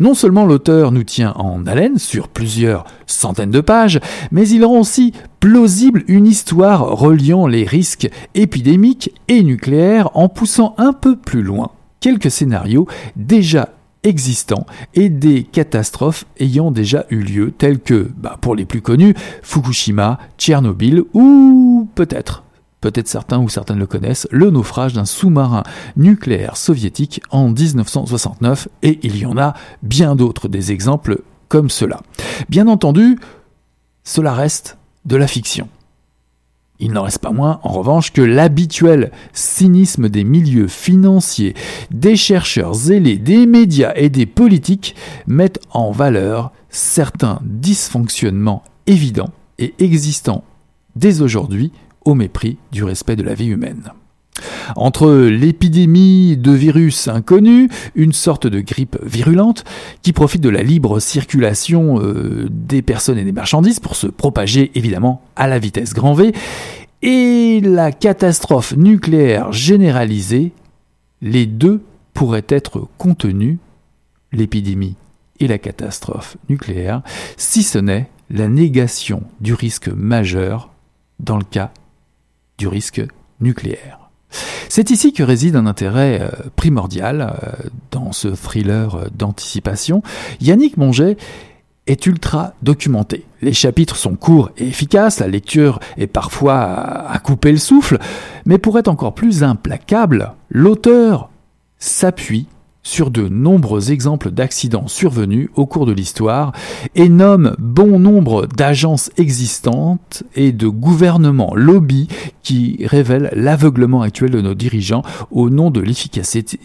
Non 0.00 0.14
seulement 0.14 0.46
l'auteur 0.46 0.92
nous 0.92 1.04
tient 1.04 1.34
en 1.36 1.66
haleine 1.66 1.98
sur 1.98 2.28
plusieurs 2.28 2.84
centaines 3.06 3.50
de 3.50 3.60
pages, 3.60 4.00
mais 4.32 4.48
il 4.48 4.64
rend 4.64 4.80
aussi 4.80 5.12
plausible 5.40 6.04
une 6.08 6.26
histoire 6.26 6.80
reliant 6.98 7.46
les 7.46 7.64
risques 7.64 8.08
épidémiques 8.34 9.12
et 9.28 9.42
nucléaires 9.42 10.08
en 10.14 10.30
poussant 10.30 10.74
un 10.78 10.94
peu 10.94 11.16
plus 11.16 11.42
loin 11.42 11.70
quelques 12.00 12.30
scénarios 12.30 12.88
déjà 13.14 13.68
existants 14.02 14.64
et 14.94 15.10
des 15.10 15.42
catastrophes 15.42 16.24
ayant 16.38 16.70
déjà 16.70 17.04
eu 17.10 17.20
lieu, 17.20 17.50
telles 17.50 17.80
que, 17.80 18.10
bah, 18.16 18.38
pour 18.40 18.54
les 18.54 18.64
plus 18.64 18.80
connus, 18.80 19.14
Fukushima, 19.42 20.18
Tchernobyl 20.38 21.02
ou 21.12 21.88
peut-être 21.94 22.44
peut-être 22.80 23.08
certains 23.08 23.38
ou 23.38 23.48
certaines 23.48 23.78
le 23.78 23.86
connaissent, 23.86 24.26
le 24.30 24.50
naufrage 24.50 24.92
d'un 24.92 25.04
sous-marin 25.04 25.62
nucléaire 25.96 26.56
soviétique 26.56 27.22
en 27.30 27.48
1969, 27.48 28.68
et 28.82 28.98
il 29.02 29.18
y 29.18 29.26
en 29.26 29.38
a 29.38 29.54
bien 29.82 30.16
d'autres 30.16 30.48
des 30.48 30.72
exemples 30.72 31.22
comme 31.48 31.70
cela. 31.70 32.00
Bien 32.48 32.68
entendu, 32.68 33.18
cela 34.04 34.32
reste 34.32 34.78
de 35.04 35.16
la 35.16 35.26
fiction. 35.26 35.68
Il 36.82 36.92
n'en 36.92 37.02
reste 37.02 37.18
pas 37.18 37.32
moins, 37.32 37.60
en 37.62 37.72
revanche, 37.72 38.10
que 38.10 38.22
l'habituel 38.22 39.12
cynisme 39.34 40.08
des 40.08 40.24
milieux 40.24 40.66
financiers, 40.66 41.54
des 41.90 42.16
chercheurs 42.16 42.72
zélés, 42.72 43.18
des 43.18 43.44
médias 43.44 43.92
et 43.96 44.08
des 44.08 44.24
politiques 44.24 44.94
mettent 45.26 45.60
en 45.72 45.90
valeur 45.90 46.52
certains 46.70 47.40
dysfonctionnements 47.44 48.64
évidents 48.86 49.32
et 49.58 49.74
existants 49.78 50.42
dès 50.96 51.20
aujourd'hui 51.20 51.70
au 52.04 52.14
mépris 52.14 52.58
du 52.72 52.84
respect 52.84 53.16
de 53.16 53.22
la 53.22 53.34
vie 53.34 53.46
humaine. 53.46 53.92
Entre 54.76 55.10
l'épidémie 55.12 56.36
de 56.36 56.52
virus 56.52 57.08
inconnus, 57.08 57.68
une 57.94 58.12
sorte 58.12 58.46
de 58.46 58.60
grippe 58.60 58.96
virulente 59.02 59.64
qui 60.02 60.12
profite 60.12 60.40
de 60.40 60.48
la 60.48 60.62
libre 60.62 61.00
circulation 61.00 62.00
euh, 62.00 62.48
des 62.50 62.82
personnes 62.82 63.18
et 63.18 63.24
des 63.24 63.32
marchandises 63.32 63.80
pour 63.80 63.96
se 63.96 64.06
propager 64.06 64.70
évidemment 64.74 65.22
à 65.36 65.48
la 65.48 65.58
vitesse 65.58 65.92
grand 65.92 66.14
V, 66.14 66.32
et 67.02 67.60
la 67.62 67.92
catastrophe 67.92 68.76
nucléaire 68.76 69.52
généralisée, 69.52 70.52
les 71.22 71.46
deux 71.46 71.82
pourraient 72.12 72.44
être 72.48 72.88
contenus, 72.98 73.58
l'épidémie 74.32 74.96
et 75.40 75.48
la 75.48 75.58
catastrophe 75.58 76.36
nucléaire, 76.48 77.02
si 77.36 77.62
ce 77.62 77.78
n'est 77.78 78.10
la 78.28 78.48
négation 78.48 79.22
du 79.40 79.54
risque 79.54 79.88
majeur 79.88 80.70
dans 81.18 81.38
le 81.38 81.44
cas 81.44 81.72
du 82.60 82.68
risque 82.68 83.02
nucléaire. 83.40 84.10
C'est 84.68 84.90
ici 84.90 85.12
que 85.12 85.22
réside 85.22 85.56
un 85.56 85.66
intérêt 85.66 86.20
euh, 86.20 86.28
primordial 86.54 87.22
euh, 87.22 87.68
dans 87.90 88.12
ce 88.12 88.28
thriller 88.28 88.94
euh, 88.94 89.06
d'anticipation. 89.12 90.02
Yannick 90.40 90.76
Monget 90.76 91.16
est 91.86 92.06
ultra 92.06 92.52
documenté. 92.62 93.24
Les 93.40 93.54
chapitres 93.54 93.96
sont 93.96 94.14
courts 94.14 94.50
et 94.58 94.68
efficaces, 94.68 95.18
la 95.18 95.26
lecture 95.26 95.80
est 95.96 96.06
parfois 96.06 96.60
à 97.10 97.18
couper 97.18 97.50
le 97.50 97.58
souffle, 97.58 97.98
mais 98.44 98.58
pour 98.58 98.78
être 98.78 98.88
encore 98.88 99.14
plus 99.14 99.42
implacable, 99.42 100.34
l'auteur 100.50 101.30
s'appuie 101.78 102.46
sur 102.82 103.10
de 103.10 103.28
nombreux 103.28 103.92
exemples 103.92 104.30
d'accidents 104.30 104.88
survenus 104.88 105.48
au 105.54 105.66
cours 105.66 105.86
de 105.86 105.92
l'histoire 105.92 106.52
et 106.94 107.08
nomme 107.08 107.54
bon 107.58 107.98
nombre 107.98 108.46
d'agences 108.46 109.10
existantes 109.16 110.22
et 110.34 110.52
de 110.52 110.66
gouvernements 110.68 111.54
lobby 111.54 112.08
qui 112.42 112.78
révèlent 112.84 113.30
l'aveuglement 113.34 114.02
actuel 114.02 114.30
de 114.30 114.40
nos 114.40 114.54
dirigeants 114.54 115.02
au 115.30 115.50
nom 115.50 115.70
de 115.70 115.80
l'efficacité, 115.80 116.58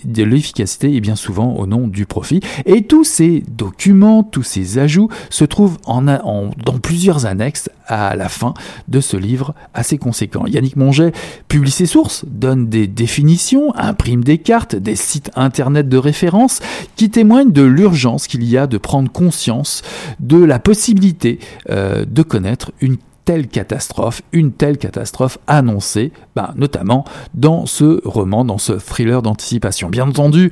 et 0.95 1.01
bien 1.01 1.15
souvent 1.15 1.55
au 1.55 1.67
nom 1.67 1.87
du 1.87 2.05
profit. 2.05 2.39
Et 2.65 2.83
tous 2.83 3.03
ces 3.03 3.43
documents, 3.47 4.23
tous 4.23 4.43
ces 4.43 4.77
ajouts 4.77 5.09
se 5.29 5.45
trouvent 5.45 5.77
en, 5.85 6.07
en, 6.07 6.49
dans 6.65 6.79
plusieurs 6.79 7.25
annexes 7.25 7.69
à 7.87 8.15
la 8.15 8.29
fin 8.29 8.53
de 8.87 8.99
ce 8.99 9.17
livre 9.17 9.53
assez 9.73 9.97
conséquent. 9.97 10.45
Yannick 10.47 10.75
Monget 10.75 11.11
publie 11.47 11.71
ses 11.71 11.85
sources, 11.85 12.25
donne 12.27 12.67
des 12.67 12.87
définitions, 12.87 13.75
imprime 13.75 14.23
des 14.23 14.37
cartes, 14.37 14.75
des 14.75 14.95
sites 14.95 15.31
internet 15.35 15.89
de 15.89 15.97
référence 15.97 16.59
qui 16.95 17.09
témoignent 17.09 17.51
de 17.51 17.63
l'urgence 17.63 18.27
qu'il 18.27 18.43
y 18.43 18.57
a 18.57 18.67
de 18.67 18.77
prendre 18.77 19.11
conscience 19.11 19.81
de 20.19 20.43
la 20.43 20.59
possibilité 20.59 21.39
euh, 21.69 22.05
de 22.05 22.21
connaître 22.21 22.71
une 22.81 22.97
telle 23.25 23.47
catastrophe, 23.47 24.21
une 24.31 24.51
telle 24.51 24.77
catastrophe 24.77 25.39
annoncée, 25.47 26.11
ben, 26.35 26.53
notamment 26.55 27.03
dans 27.33 27.65
ce 27.65 27.99
roman, 28.07 28.45
dans 28.45 28.59
ce 28.59 28.73
thriller 28.73 29.21
d'anticipation. 29.21 29.89
Bien 29.89 30.07
entendu, 30.07 30.51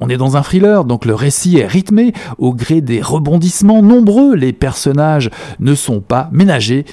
on 0.00 0.08
est 0.08 0.16
dans 0.16 0.36
un 0.36 0.42
thriller, 0.42 0.84
donc 0.84 1.04
le 1.04 1.14
récit 1.14 1.58
est 1.58 1.66
rythmé 1.66 2.12
au 2.38 2.54
gré 2.54 2.80
des 2.80 3.02
rebondissements 3.02 3.82
nombreux. 3.82 4.34
Les 4.34 4.52
personnages 4.52 5.30
ne 5.60 5.74
sont 5.74 6.00
pas 6.00 6.28
ménagés 6.32 6.86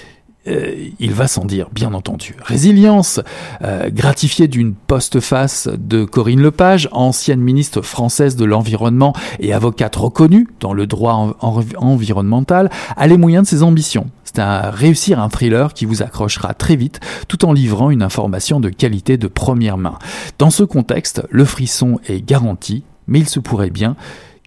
euh, 0.49 0.89
il 0.99 1.13
va 1.13 1.27
sans 1.27 1.45
dire, 1.45 1.69
bien 1.71 1.93
entendu. 1.93 2.35
Résilience, 2.41 3.19
euh, 3.62 3.89
gratifiée 3.89 4.47
d'une 4.47 4.73
postface 4.73 5.67
de 5.67 6.03
Corinne 6.03 6.41
Lepage, 6.41 6.89
ancienne 6.91 7.39
ministre 7.39 7.81
française 7.81 8.35
de 8.35 8.45
l'Environnement 8.45 9.13
et 9.39 9.53
avocate 9.53 9.95
reconnue 9.95 10.47
dans 10.59 10.73
le 10.73 10.88
droit 10.88 11.35
environnemental, 11.41 12.69
a 12.95 13.07
les 13.07 13.17
moyens 13.17 13.43
de 13.43 13.49
ses 13.49 13.63
ambitions. 13.63 14.09
C'est 14.23 14.39
à 14.39 14.69
réussir 14.69 15.19
un 15.19 15.29
thriller 15.29 15.73
qui 15.73 15.85
vous 15.85 16.03
accrochera 16.03 16.53
très 16.53 16.75
vite 16.75 16.99
tout 17.27 17.45
en 17.45 17.53
livrant 17.53 17.89
une 17.89 18.03
information 18.03 18.59
de 18.59 18.69
qualité 18.69 19.17
de 19.17 19.27
première 19.27 19.77
main. 19.77 19.97
Dans 20.38 20.51
ce 20.51 20.63
contexte, 20.63 21.23
le 21.29 21.45
frisson 21.45 21.99
est 22.07 22.21
garanti, 22.21 22.83
mais 23.07 23.19
il 23.19 23.27
se 23.27 23.39
pourrait 23.39 23.71
bien 23.71 23.95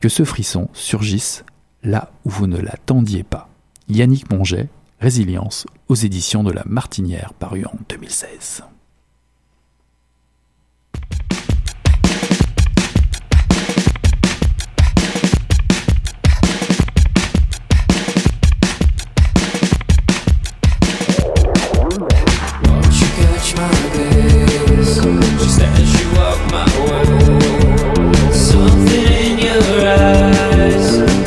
que 0.01 0.09
ce 0.09 0.25
frisson 0.25 0.69
surgisse 0.73 1.45
là 1.83 2.13
où 2.25 2.31
vous 2.31 2.47
ne 2.47 2.59
l'attendiez 2.59 3.25
pas. 3.25 3.49
Yannick 3.89 4.31
Monget, 4.33 4.69
Résilience 5.03 5.67
aux 5.89 5.97
éditions 5.97 6.45
de 6.45 6.53
La 6.53 6.63
Martinière, 6.65 7.35
paru 7.35 7.65
en 7.65 7.73
2016. 7.89 8.63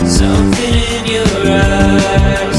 Something 0.07 0.73
in 0.73 1.05
your 1.05 1.51
eyes 1.51 2.54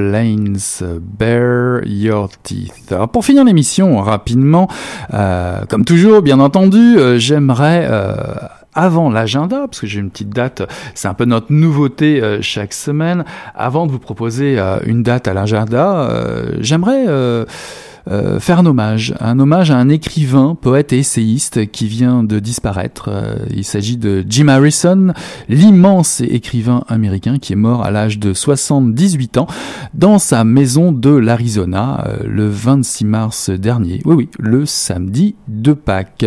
Planes, 0.00 0.82
Bear 0.98 1.82
Your 1.84 2.30
Teeth. 2.42 2.94
Pour 3.12 3.22
finir 3.22 3.44
l'émission 3.44 3.98
rapidement, 3.98 4.66
euh, 5.12 5.60
comme 5.68 5.84
toujours, 5.84 6.22
bien 6.22 6.40
entendu, 6.40 6.96
euh, 6.96 7.18
j'aimerais 7.18 7.86
euh, 7.90 8.14
avant 8.72 9.10
l'agenda, 9.10 9.66
parce 9.66 9.78
que 9.78 9.86
j'ai 9.86 10.00
une 10.00 10.08
petite 10.08 10.30
date, 10.30 10.62
c'est 10.94 11.08
un 11.08 11.12
peu 11.12 11.26
notre 11.26 11.52
nouveauté 11.52 12.38
chaque 12.40 12.72
semaine, 12.72 13.26
avant 13.54 13.86
de 13.86 13.92
vous 13.92 13.98
proposer 13.98 14.58
une 14.86 15.02
date 15.02 15.28
à 15.28 15.34
l'agenda, 15.34 16.08
j'aimerais 16.60 17.04
euh, 18.08 18.40
faire 18.40 18.60
un 18.60 18.66
hommage, 18.66 19.14
un 19.20 19.38
hommage 19.38 19.70
à 19.70 19.76
un 19.76 19.88
écrivain, 19.88 20.56
poète 20.60 20.92
et 20.92 20.98
essayiste 20.98 21.70
qui 21.70 21.86
vient 21.86 22.22
de 22.22 22.38
disparaître. 22.38 23.08
Euh, 23.08 23.36
il 23.54 23.64
s'agit 23.64 23.96
de 23.96 24.24
Jim 24.28 24.48
Harrison, 24.48 25.12
l'immense 25.48 26.20
écrivain 26.20 26.84
américain 26.88 27.38
qui 27.38 27.52
est 27.52 27.56
mort 27.56 27.84
à 27.84 27.90
l'âge 27.90 28.18
de 28.18 28.32
78 28.32 29.38
ans 29.38 29.46
dans 29.94 30.18
sa 30.18 30.44
maison 30.44 30.92
de 30.92 31.10
l'Arizona 31.10 32.04
euh, 32.06 32.16
le 32.26 32.48
26 32.48 33.04
mars 33.04 33.50
dernier. 33.50 34.00
Oui, 34.04 34.14
oui, 34.14 34.28
le 34.38 34.66
samedi 34.66 35.34
de 35.48 35.72
Pâques. 35.72 36.26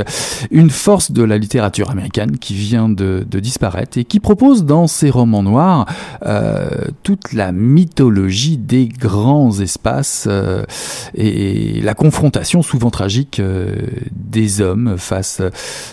Une 0.51 0.69
force 0.69 1.11
de 1.11 1.23
la 1.23 1.37
littérature 1.37 1.89
américaine 1.89 2.37
qui 2.37 2.53
vient 2.53 2.89
de, 2.89 3.25
disparaître 3.33 3.97
et 3.97 4.05
qui 4.05 4.19
propose 4.19 4.63
dans 4.63 4.87
ses 4.87 5.09
romans 5.09 5.43
noirs 5.43 5.85
euh, 6.25 6.69
toute 7.01 7.33
la 7.33 7.51
mythologie 7.51 8.57
des 8.57 8.87
grands 8.87 9.59
espaces 9.59 10.29
et 11.15 11.62
la 11.81 11.93
confrontation 11.93 12.61
souvent 12.61 12.89
tragique 12.89 13.39
euh, 13.39 13.75
des 14.11 14.61
hommes 14.61 14.95
face, 14.97 15.41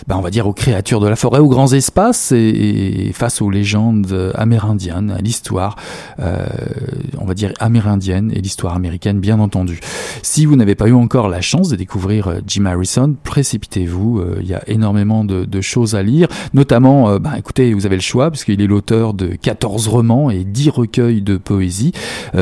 ben, 0.07 0.15
on 0.17 0.21
va 0.21 0.29
dire, 0.29 0.47
aux 0.47 0.53
créatures 0.53 0.99
de 0.99 1.07
la 1.07 1.15
forêt, 1.15 1.39
aux 1.39 1.47
grands 1.47 1.71
espaces 1.73 2.31
et, 2.31 3.11
face 3.13 3.41
aux 3.41 3.49
légendes 3.49 4.33
amérindiennes, 4.35 5.11
à 5.11 5.21
l'histoire, 5.21 5.75
euh, 6.19 6.45
on 7.17 7.25
va 7.25 7.33
dire 7.33 7.53
amérindienne 7.59 8.31
et 8.35 8.41
l'histoire 8.41 8.75
américaine, 8.75 9.19
bien 9.19 9.39
entendu. 9.39 9.79
Si 10.21 10.45
vous 10.45 10.55
n'avez 10.55 10.75
pas 10.75 10.87
eu 10.87 10.93
encore 10.93 11.29
la 11.29 11.41
chance 11.41 11.69
de 11.69 11.75
découvrir 11.75 12.27
euh, 12.27 12.39
Jim 12.47 12.65
Harrison, 12.65 13.15
précipitez-vous. 13.23 14.23
Il 14.41 14.47
y 14.47 14.53
a 14.53 14.63
énormément 14.67 15.23
de, 15.23 15.61
choses 15.61 15.95
à 15.95 16.01
lire, 16.01 16.27
notamment, 16.53 17.19
ben, 17.19 17.33
écoutez, 17.37 17.73
vous 17.73 17.85
avez 17.85 17.95
le 17.95 18.01
choix 18.01 18.31
puisqu'il 18.31 18.61
est 18.61 18.67
l'auteur 18.67 19.13
de 19.13 19.27
14 19.27 19.87
romans 19.87 20.29
et 20.29 20.43
10 20.43 20.69
recueils 20.69 21.21
de 21.21 21.37
poésie. 21.37 21.91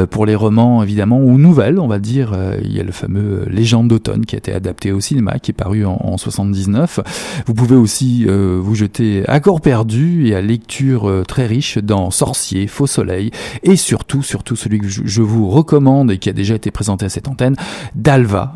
pour 0.10 0.26
les 0.26 0.36
romans, 0.36 0.82
évidemment, 0.84 1.20
ou 1.20 1.38
nouvelles, 1.38 1.80
on 1.80 1.88
va 1.88 2.00
dire, 2.00 2.34
il 2.64 2.72
y 2.72 2.80
a 2.80 2.84
le 2.84 2.92
fameux 2.92 3.19
euh, 3.20 3.46
Légende 3.50 3.88
d'automne 3.88 4.26
qui 4.26 4.36
a 4.36 4.38
été 4.38 4.54
adapté 4.54 4.92
au 4.92 5.00
cinéma, 5.00 5.40
qui 5.40 5.52
est 5.52 5.54
paru 5.54 5.86
en, 5.86 5.98
en 6.02 6.18
79. 6.18 7.00
Vous 7.46 7.54
pouvez 7.54 7.76
aussi 7.76 8.26
euh, 8.28 8.60
vous 8.62 8.76
jeter 8.76 9.24
à 9.28 9.40
corps 9.40 9.62
perdu 9.62 10.28
et 10.28 10.36
à 10.36 10.42
lecture 10.42 11.10
euh, 11.10 11.24
très 11.24 11.46
riche 11.46 11.78
dans 11.78 12.12
Sorcier, 12.12 12.68
Faux 12.68 12.88
Soleil 12.88 13.32
et 13.64 13.76
surtout, 13.76 14.24
surtout 14.24 14.56
celui 14.56 14.80
que 14.80 14.88
je, 14.88 15.22
vous 15.22 15.50
recommande 15.50 16.12
et 16.12 16.18
qui 16.18 16.30
a 16.30 16.34
déjà 16.34 16.56
été 16.56 16.72
présenté 16.72 17.06
à 17.06 17.10
cette 17.10 17.28
antenne, 17.28 17.56
Dalva. 17.96 18.54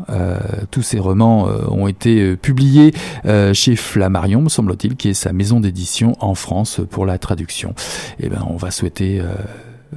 tous 0.70 0.82
ces 0.82 0.98
romans 0.98 1.46
ont 1.68 1.86
été 1.86 2.36
publiés 2.36 2.94
chez 3.52 3.76
Flammarion, 3.76 4.40
me 4.40 4.48
semble-t-il, 4.48 4.96
qui 4.96 5.10
est 5.10 5.14
sa 5.14 5.32
maison 5.32 5.60
d'édition 5.60 6.14
en 6.20 6.34
France 6.34 6.80
pour 6.90 7.04
la 7.04 7.18
traduction. 7.18 7.74
Et 8.18 8.26
eh 8.26 8.28
ben, 8.28 8.44
on 8.48 8.56
va 8.56 8.70
souhaiter 8.70 9.20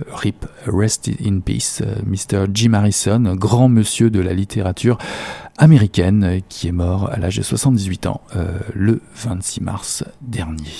RIP, 0.09 0.45
Rest 0.65 1.09
in 1.23 1.39
Peace, 1.39 1.81
euh, 1.81 1.95
Mr. 2.05 2.45
Jim 2.53 2.73
Harrison, 2.73 3.35
grand 3.35 3.69
monsieur 3.69 4.09
de 4.09 4.19
la 4.19 4.33
littérature 4.33 4.97
américaine, 5.57 6.41
qui 6.49 6.67
est 6.67 6.71
mort 6.71 7.09
à 7.11 7.17
l'âge 7.17 7.37
de 7.37 7.43
78 7.43 8.05
ans 8.07 8.21
euh, 8.35 8.59
le 8.73 9.01
26 9.15 9.61
mars 9.61 10.03
dernier. 10.21 10.71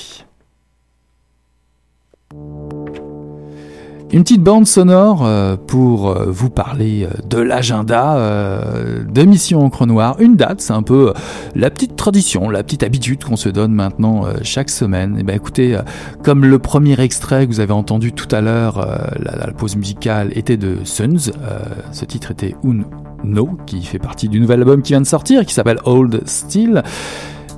Une 4.13 4.23
petite 4.23 4.41
bande 4.41 4.65
sonore 4.65 5.25
euh, 5.25 5.57
pour 5.57 6.09
euh, 6.09 6.27
vous 6.29 6.49
parler 6.49 7.03
euh, 7.03 7.09
de 7.29 7.39
l'agenda 7.39 8.17
de 9.05 9.23
Mission 9.23 9.65
Encre 9.65 9.85
Noire. 9.85 10.15
Une 10.19 10.37
date, 10.37 10.61
c'est 10.61 10.71
un 10.71 10.81
peu 10.81 11.13
la 11.55 11.69
petite 11.69 11.97
tradition, 11.97 12.49
la 12.49 12.63
petite 12.63 12.83
habitude 12.83 13.23
qu'on 13.25 13.35
se 13.35 13.49
donne 13.49 13.73
maintenant 13.73 14.25
chaque 14.43 14.69
semaine. 14.69 15.15
Et 15.17 15.21
eh 15.21 15.23
ben 15.23 15.35
écoutez, 15.35 15.77
comme 16.23 16.45
le 16.45 16.59
premier 16.59 16.99
extrait 17.01 17.45
que 17.45 17.51
vous 17.51 17.59
avez 17.59 17.73
entendu 17.73 18.13
tout 18.13 18.33
à 18.33 18.41
l'heure, 18.41 18.77
la, 19.19 19.35
la, 19.35 19.51
pause 19.51 19.75
musicale 19.75 20.31
était 20.35 20.57
de 20.57 20.77
Suns. 20.83 21.31
ce 21.91 22.05
titre 22.05 22.31
était 22.31 22.55
Un 22.63 22.83
No, 23.23 23.57
qui 23.65 23.81
fait 23.83 23.99
partie 23.99 24.29
du 24.29 24.39
nouvel 24.39 24.59
album 24.59 24.81
qui 24.81 24.93
vient 24.93 25.01
de 25.01 25.07
sortir, 25.07 25.45
qui 25.45 25.53
s'appelle 25.53 25.79
Old 25.85 26.21
Steel. 26.25 26.83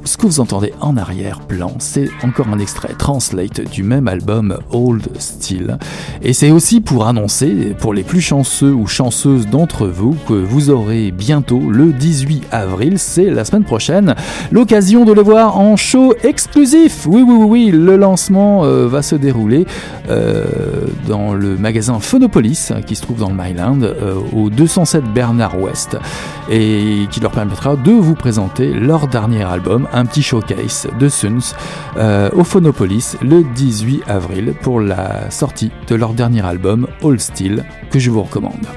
Ce 0.05 0.15
que 0.15 0.25
vous 0.25 0.39
entendez 0.39 0.73
en 0.79 0.95
arrière-plan, 0.95 1.73
c'est 1.79 2.09
encore 2.23 2.47
un 2.47 2.57
extrait 2.59 2.93
translate 2.97 3.69
du 3.69 3.83
même 3.83 4.07
album 4.07 4.57
Old 4.71 5.09
Steel. 5.19 5.77
Et 6.21 6.31
c'est 6.31 6.51
aussi 6.51 6.79
pour 6.79 7.05
annoncer, 7.05 7.75
pour 7.79 7.93
les 7.93 8.03
plus 8.03 8.21
chanceux 8.21 8.73
ou 8.73 8.88
chanceuses 8.88 9.47
d'entre 9.47 9.88
vous, 9.88 10.15
que 10.27 10.33
vous 10.33 10.69
aurez 10.69 11.12
bientôt, 11.12 11.59
le 11.59 11.91
18 11.91 12.47
avril, 12.51 12.97
c'est 12.97 13.29
la 13.29 13.43
semaine 13.43 13.65
prochaine, 13.65 14.15
l'occasion 14.51 15.03
de 15.03 15.12
le 15.12 15.21
voir 15.21 15.57
en 15.57 15.75
show 15.75 16.13
exclusif. 16.23 17.05
Oui, 17.05 17.21
oui, 17.21 17.35
oui, 17.38 17.45
oui, 17.49 17.71
le 17.71 17.97
lancement 17.97 18.63
euh, 18.63 18.88
va 18.88 19.01
se 19.01 19.15
dérouler 19.15 19.65
euh, 20.09 20.45
dans 21.07 21.33
le 21.33 21.57
magasin 21.57 21.99
Phonopolis, 21.99 22.71
qui 22.88 22.95
se 22.95 23.01
trouve 23.01 23.19
dans 23.19 23.29
le 23.29 23.35
Myland, 23.35 23.81
euh, 23.83 24.15
au 24.33 24.49
207 24.49 25.03
Bernard 25.13 25.59
West, 25.62 25.97
et 26.49 27.05
qui 27.12 27.19
leur 27.19 27.31
permettra 27.31 27.75
de 27.75 27.91
vous 27.91 28.15
présenter 28.15 28.73
leur 28.73 29.07
dernier 29.07 29.43
album, 29.43 29.88
un 29.93 30.06
petit 30.06 30.21
showcase 30.21 30.88
de 30.99 31.10
Suns 31.10 31.56
euh, 31.97 32.30
au 32.34 32.43
Phonopolis 32.43 33.17
le 33.21 33.43
18 33.56 34.04
avril 34.08 34.54
pour 34.62 34.80
la 34.80 35.30
sortie 35.32 35.71
de 35.88 35.95
leur 35.95 36.13
dernier 36.13 36.45
album 36.45 36.88
All 37.04 37.19
Steel 37.19 37.65
que 37.91 37.99
je 37.99 38.10
vous 38.10 38.23
recommande. 38.23 38.67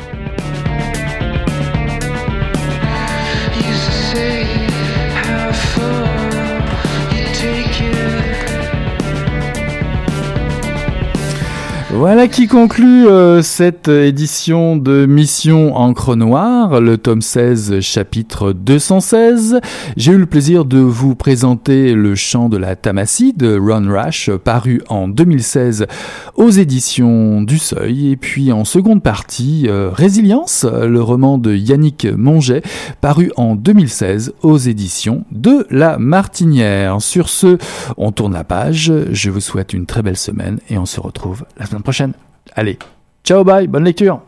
Voilà 12.02 12.26
qui 12.26 12.48
conclut 12.48 13.06
euh, 13.06 13.42
cette 13.42 13.86
édition 13.86 14.76
de 14.76 15.06
Mission 15.06 15.76
Encre 15.76 16.16
Noire, 16.16 16.80
le 16.80 16.98
tome 16.98 17.22
16, 17.22 17.78
chapitre 17.78 18.52
216. 18.52 19.60
J'ai 19.96 20.10
eu 20.10 20.18
le 20.18 20.26
plaisir 20.26 20.64
de 20.64 20.78
vous 20.78 21.14
présenter 21.14 21.94
Le 21.94 22.16
chant 22.16 22.48
de 22.48 22.56
la 22.56 22.74
Tamassie 22.74 23.34
de 23.34 23.56
Ron 23.56 23.88
Rash, 23.88 24.32
paru 24.32 24.82
en 24.88 25.06
2016 25.06 25.86
aux 26.34 26.50
éditions 26.50 27.40
du 27.40 27.58
Seuil. 27.58 28.10
Et 28.10 28.16
puis 28.16 28.50
en 28.50 28.64
seconde 28.64 29.04
partie, 29.04 29.66
euh, 29.68 29.90
Résilience, 29.92 30.64
le 30.64 31.00
roman 31.00 31.38
de 31.38 31.54
Yannick 31.54 32.06
Monget, 32.06 32.62
paru 33.00 33.30
en 33.36 33.54
2016 33.54 34.32
aux 34.42 34.58
éditions 34.58 35.24
de 35.30 35.68
La 35.70 35.98
Martinière. 35.98 37.00
Sur 37.00 37.28
ce, 37.28 37.58
on 37.96 38.10
tourne 38.10 38.32
la 38.32 38.42
page. 38.42 38.92
Je 39.12 39.30
vous 39.30 39.40
souhaite 39.40 39.72
une 39.72 39.86
très 39.86 40.02
belle 40.02 40.16
semaine 40.16 40.58
et 40.68 40.78
on 40.78 40.86
se 40.86 40.98
retrouve 40.98 41.44
la 41.56 41.66
semaine 41.66 41.82
prochaine. 41.82 41.91
Allez, 42.54 42.78
ciao, 43.24 43.44
bye, 43.44 43.66
bonne 43.66 43.84
lecture. 43.84 44.20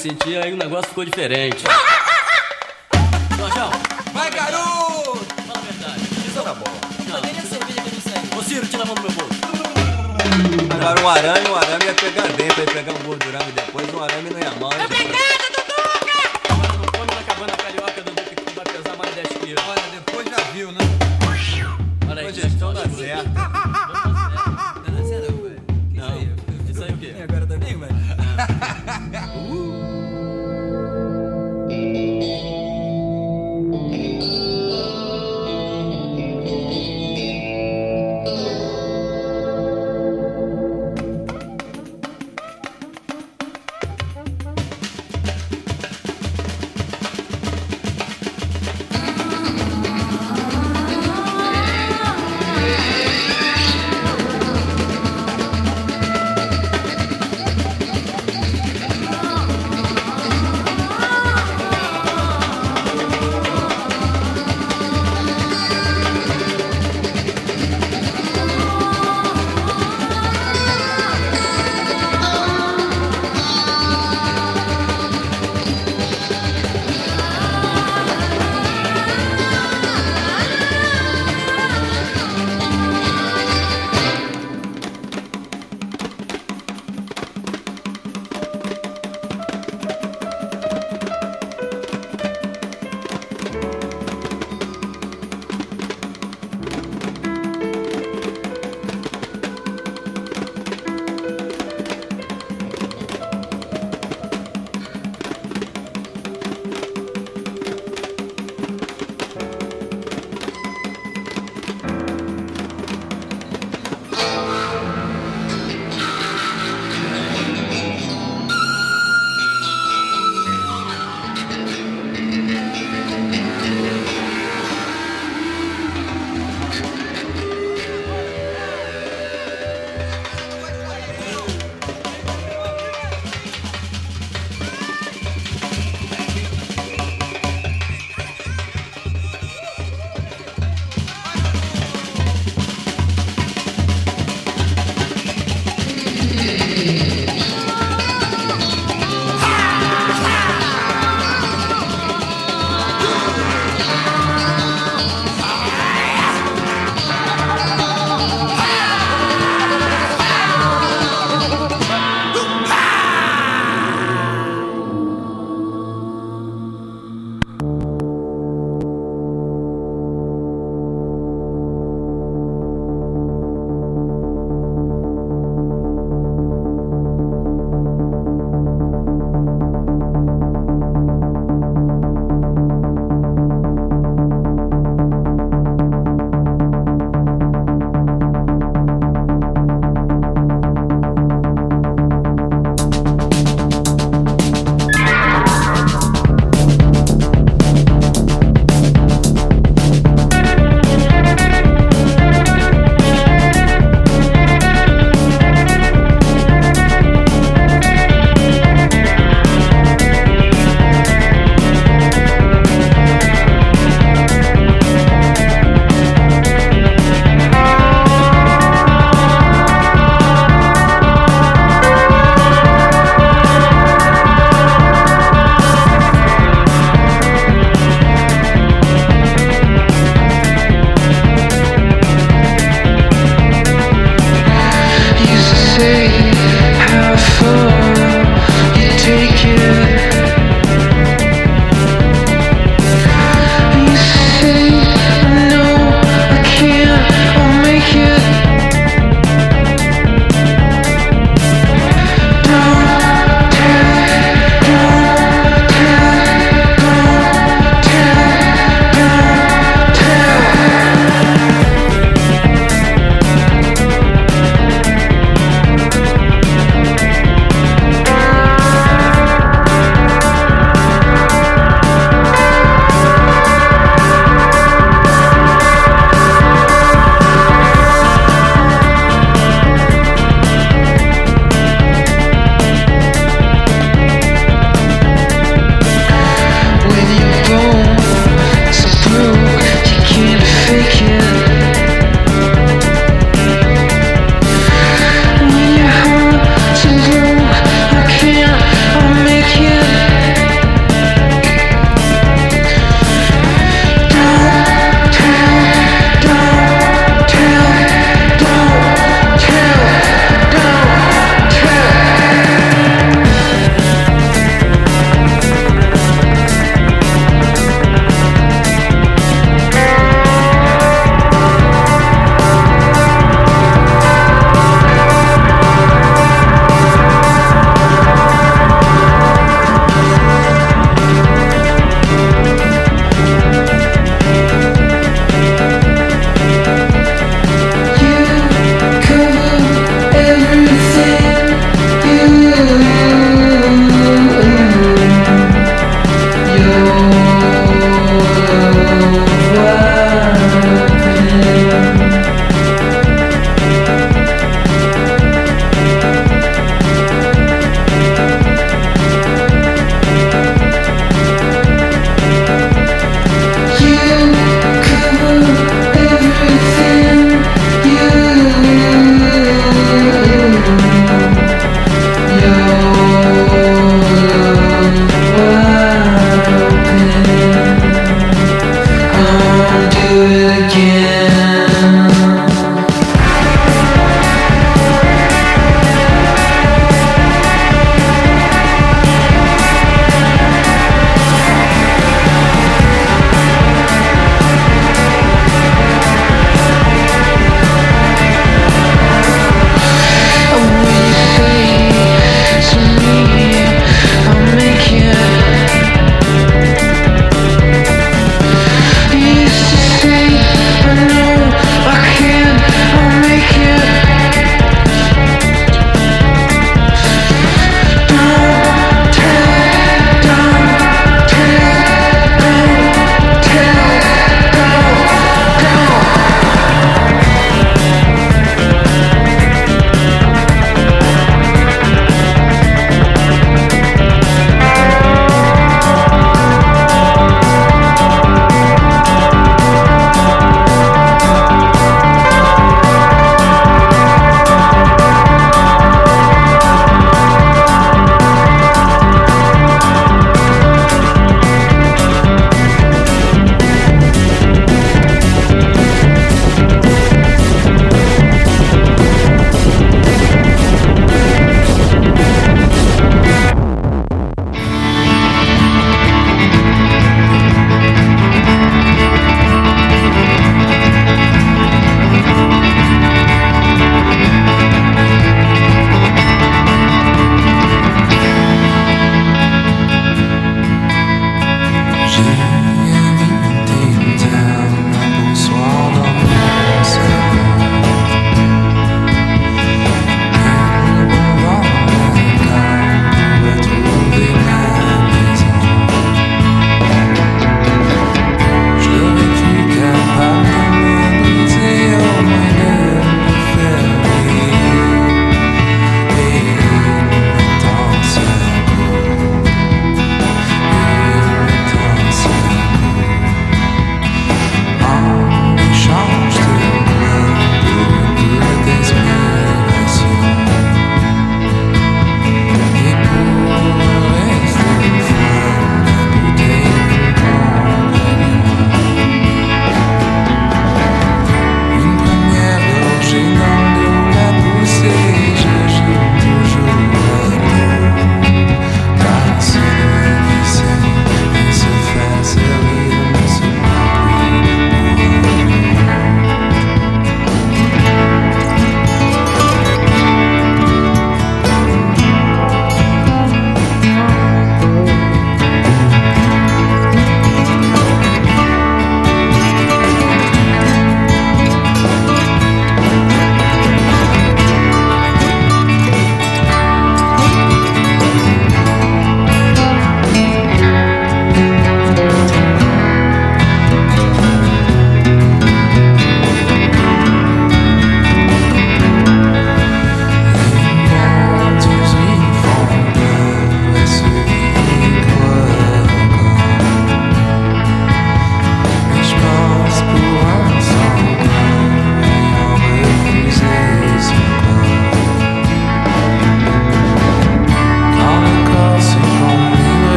Sentir, 0.00 0.42
aí 0.42 0.52
o 0.52 0.56
negócio 0.56 0.88
ficou 0.88 1.04
diferente. 1.04 1.64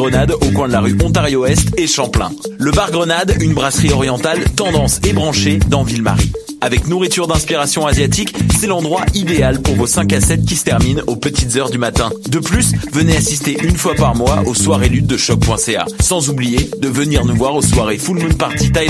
Au 0.00 0.50
coin 0.52 0.66
de 0.66 0.72
la 0.72 0.80
rue 0.80 0.96
Ontario-Est 1.04 1.78
et 1.78 1.86
Champlain. 1.86 2.30
Le 2.58 2.70
bar 2.70 2.90
Grenade, 2.90 3.36
une 3.38 3.52
brasserie 3.52 3.92
orientale 3.92 4.44
tendance 4.56 4.98
et 5.06 5.12
branchée 5.12 5.58
dans 5.68 5.82
Ville-Marie. 5.82 6.32
Avec 6.62 6.86
nourriture 6.86 7.26
d'inspiration 7.26 7.86
asiatique, 7.86 8.34
c'est 8.58 8.66
l'endroit 8.66 9.02
idéal 9.14 9.62
pour 9.62 9.76
vos 9.76 9.86
5 9.86 10.12
à 10.12 10.20
7 10.20 10.44
qui 10.44 10.56
se 10.56 10.64
terminent 10.64 11.02
aux 11.06 11.16
petites 11.16 11.56
heures 11.56 11.70
du 11.70 11.78
matin. 11.78 12.10
De 12.28 12.38
plus, 12.38 12.72
venez 12.92 13.16
assister 13.16 13.56
une 13.62 13.76
fois 13.76 13.94
par 13.94 14.14
mois 14.14 14.42
aux 14.46 14.54
soirées 14.54 14.90
luttes 14.90 15.06
de 15.06 15.16
choc.ca. 15.16 15.86
Sans 16.00 16.28
oublier 16.28 16.70
de 16.78 16.88
venir 16.88 17.24
nous 17.24 17.34
voir 17.34 17.54
aux 17.54 17.62
soirées 17.62 17.96
Full 17.96 18.18
Moon 18.18 18.34
Party 18.34 18.72
Thaïlande 18.72 18.78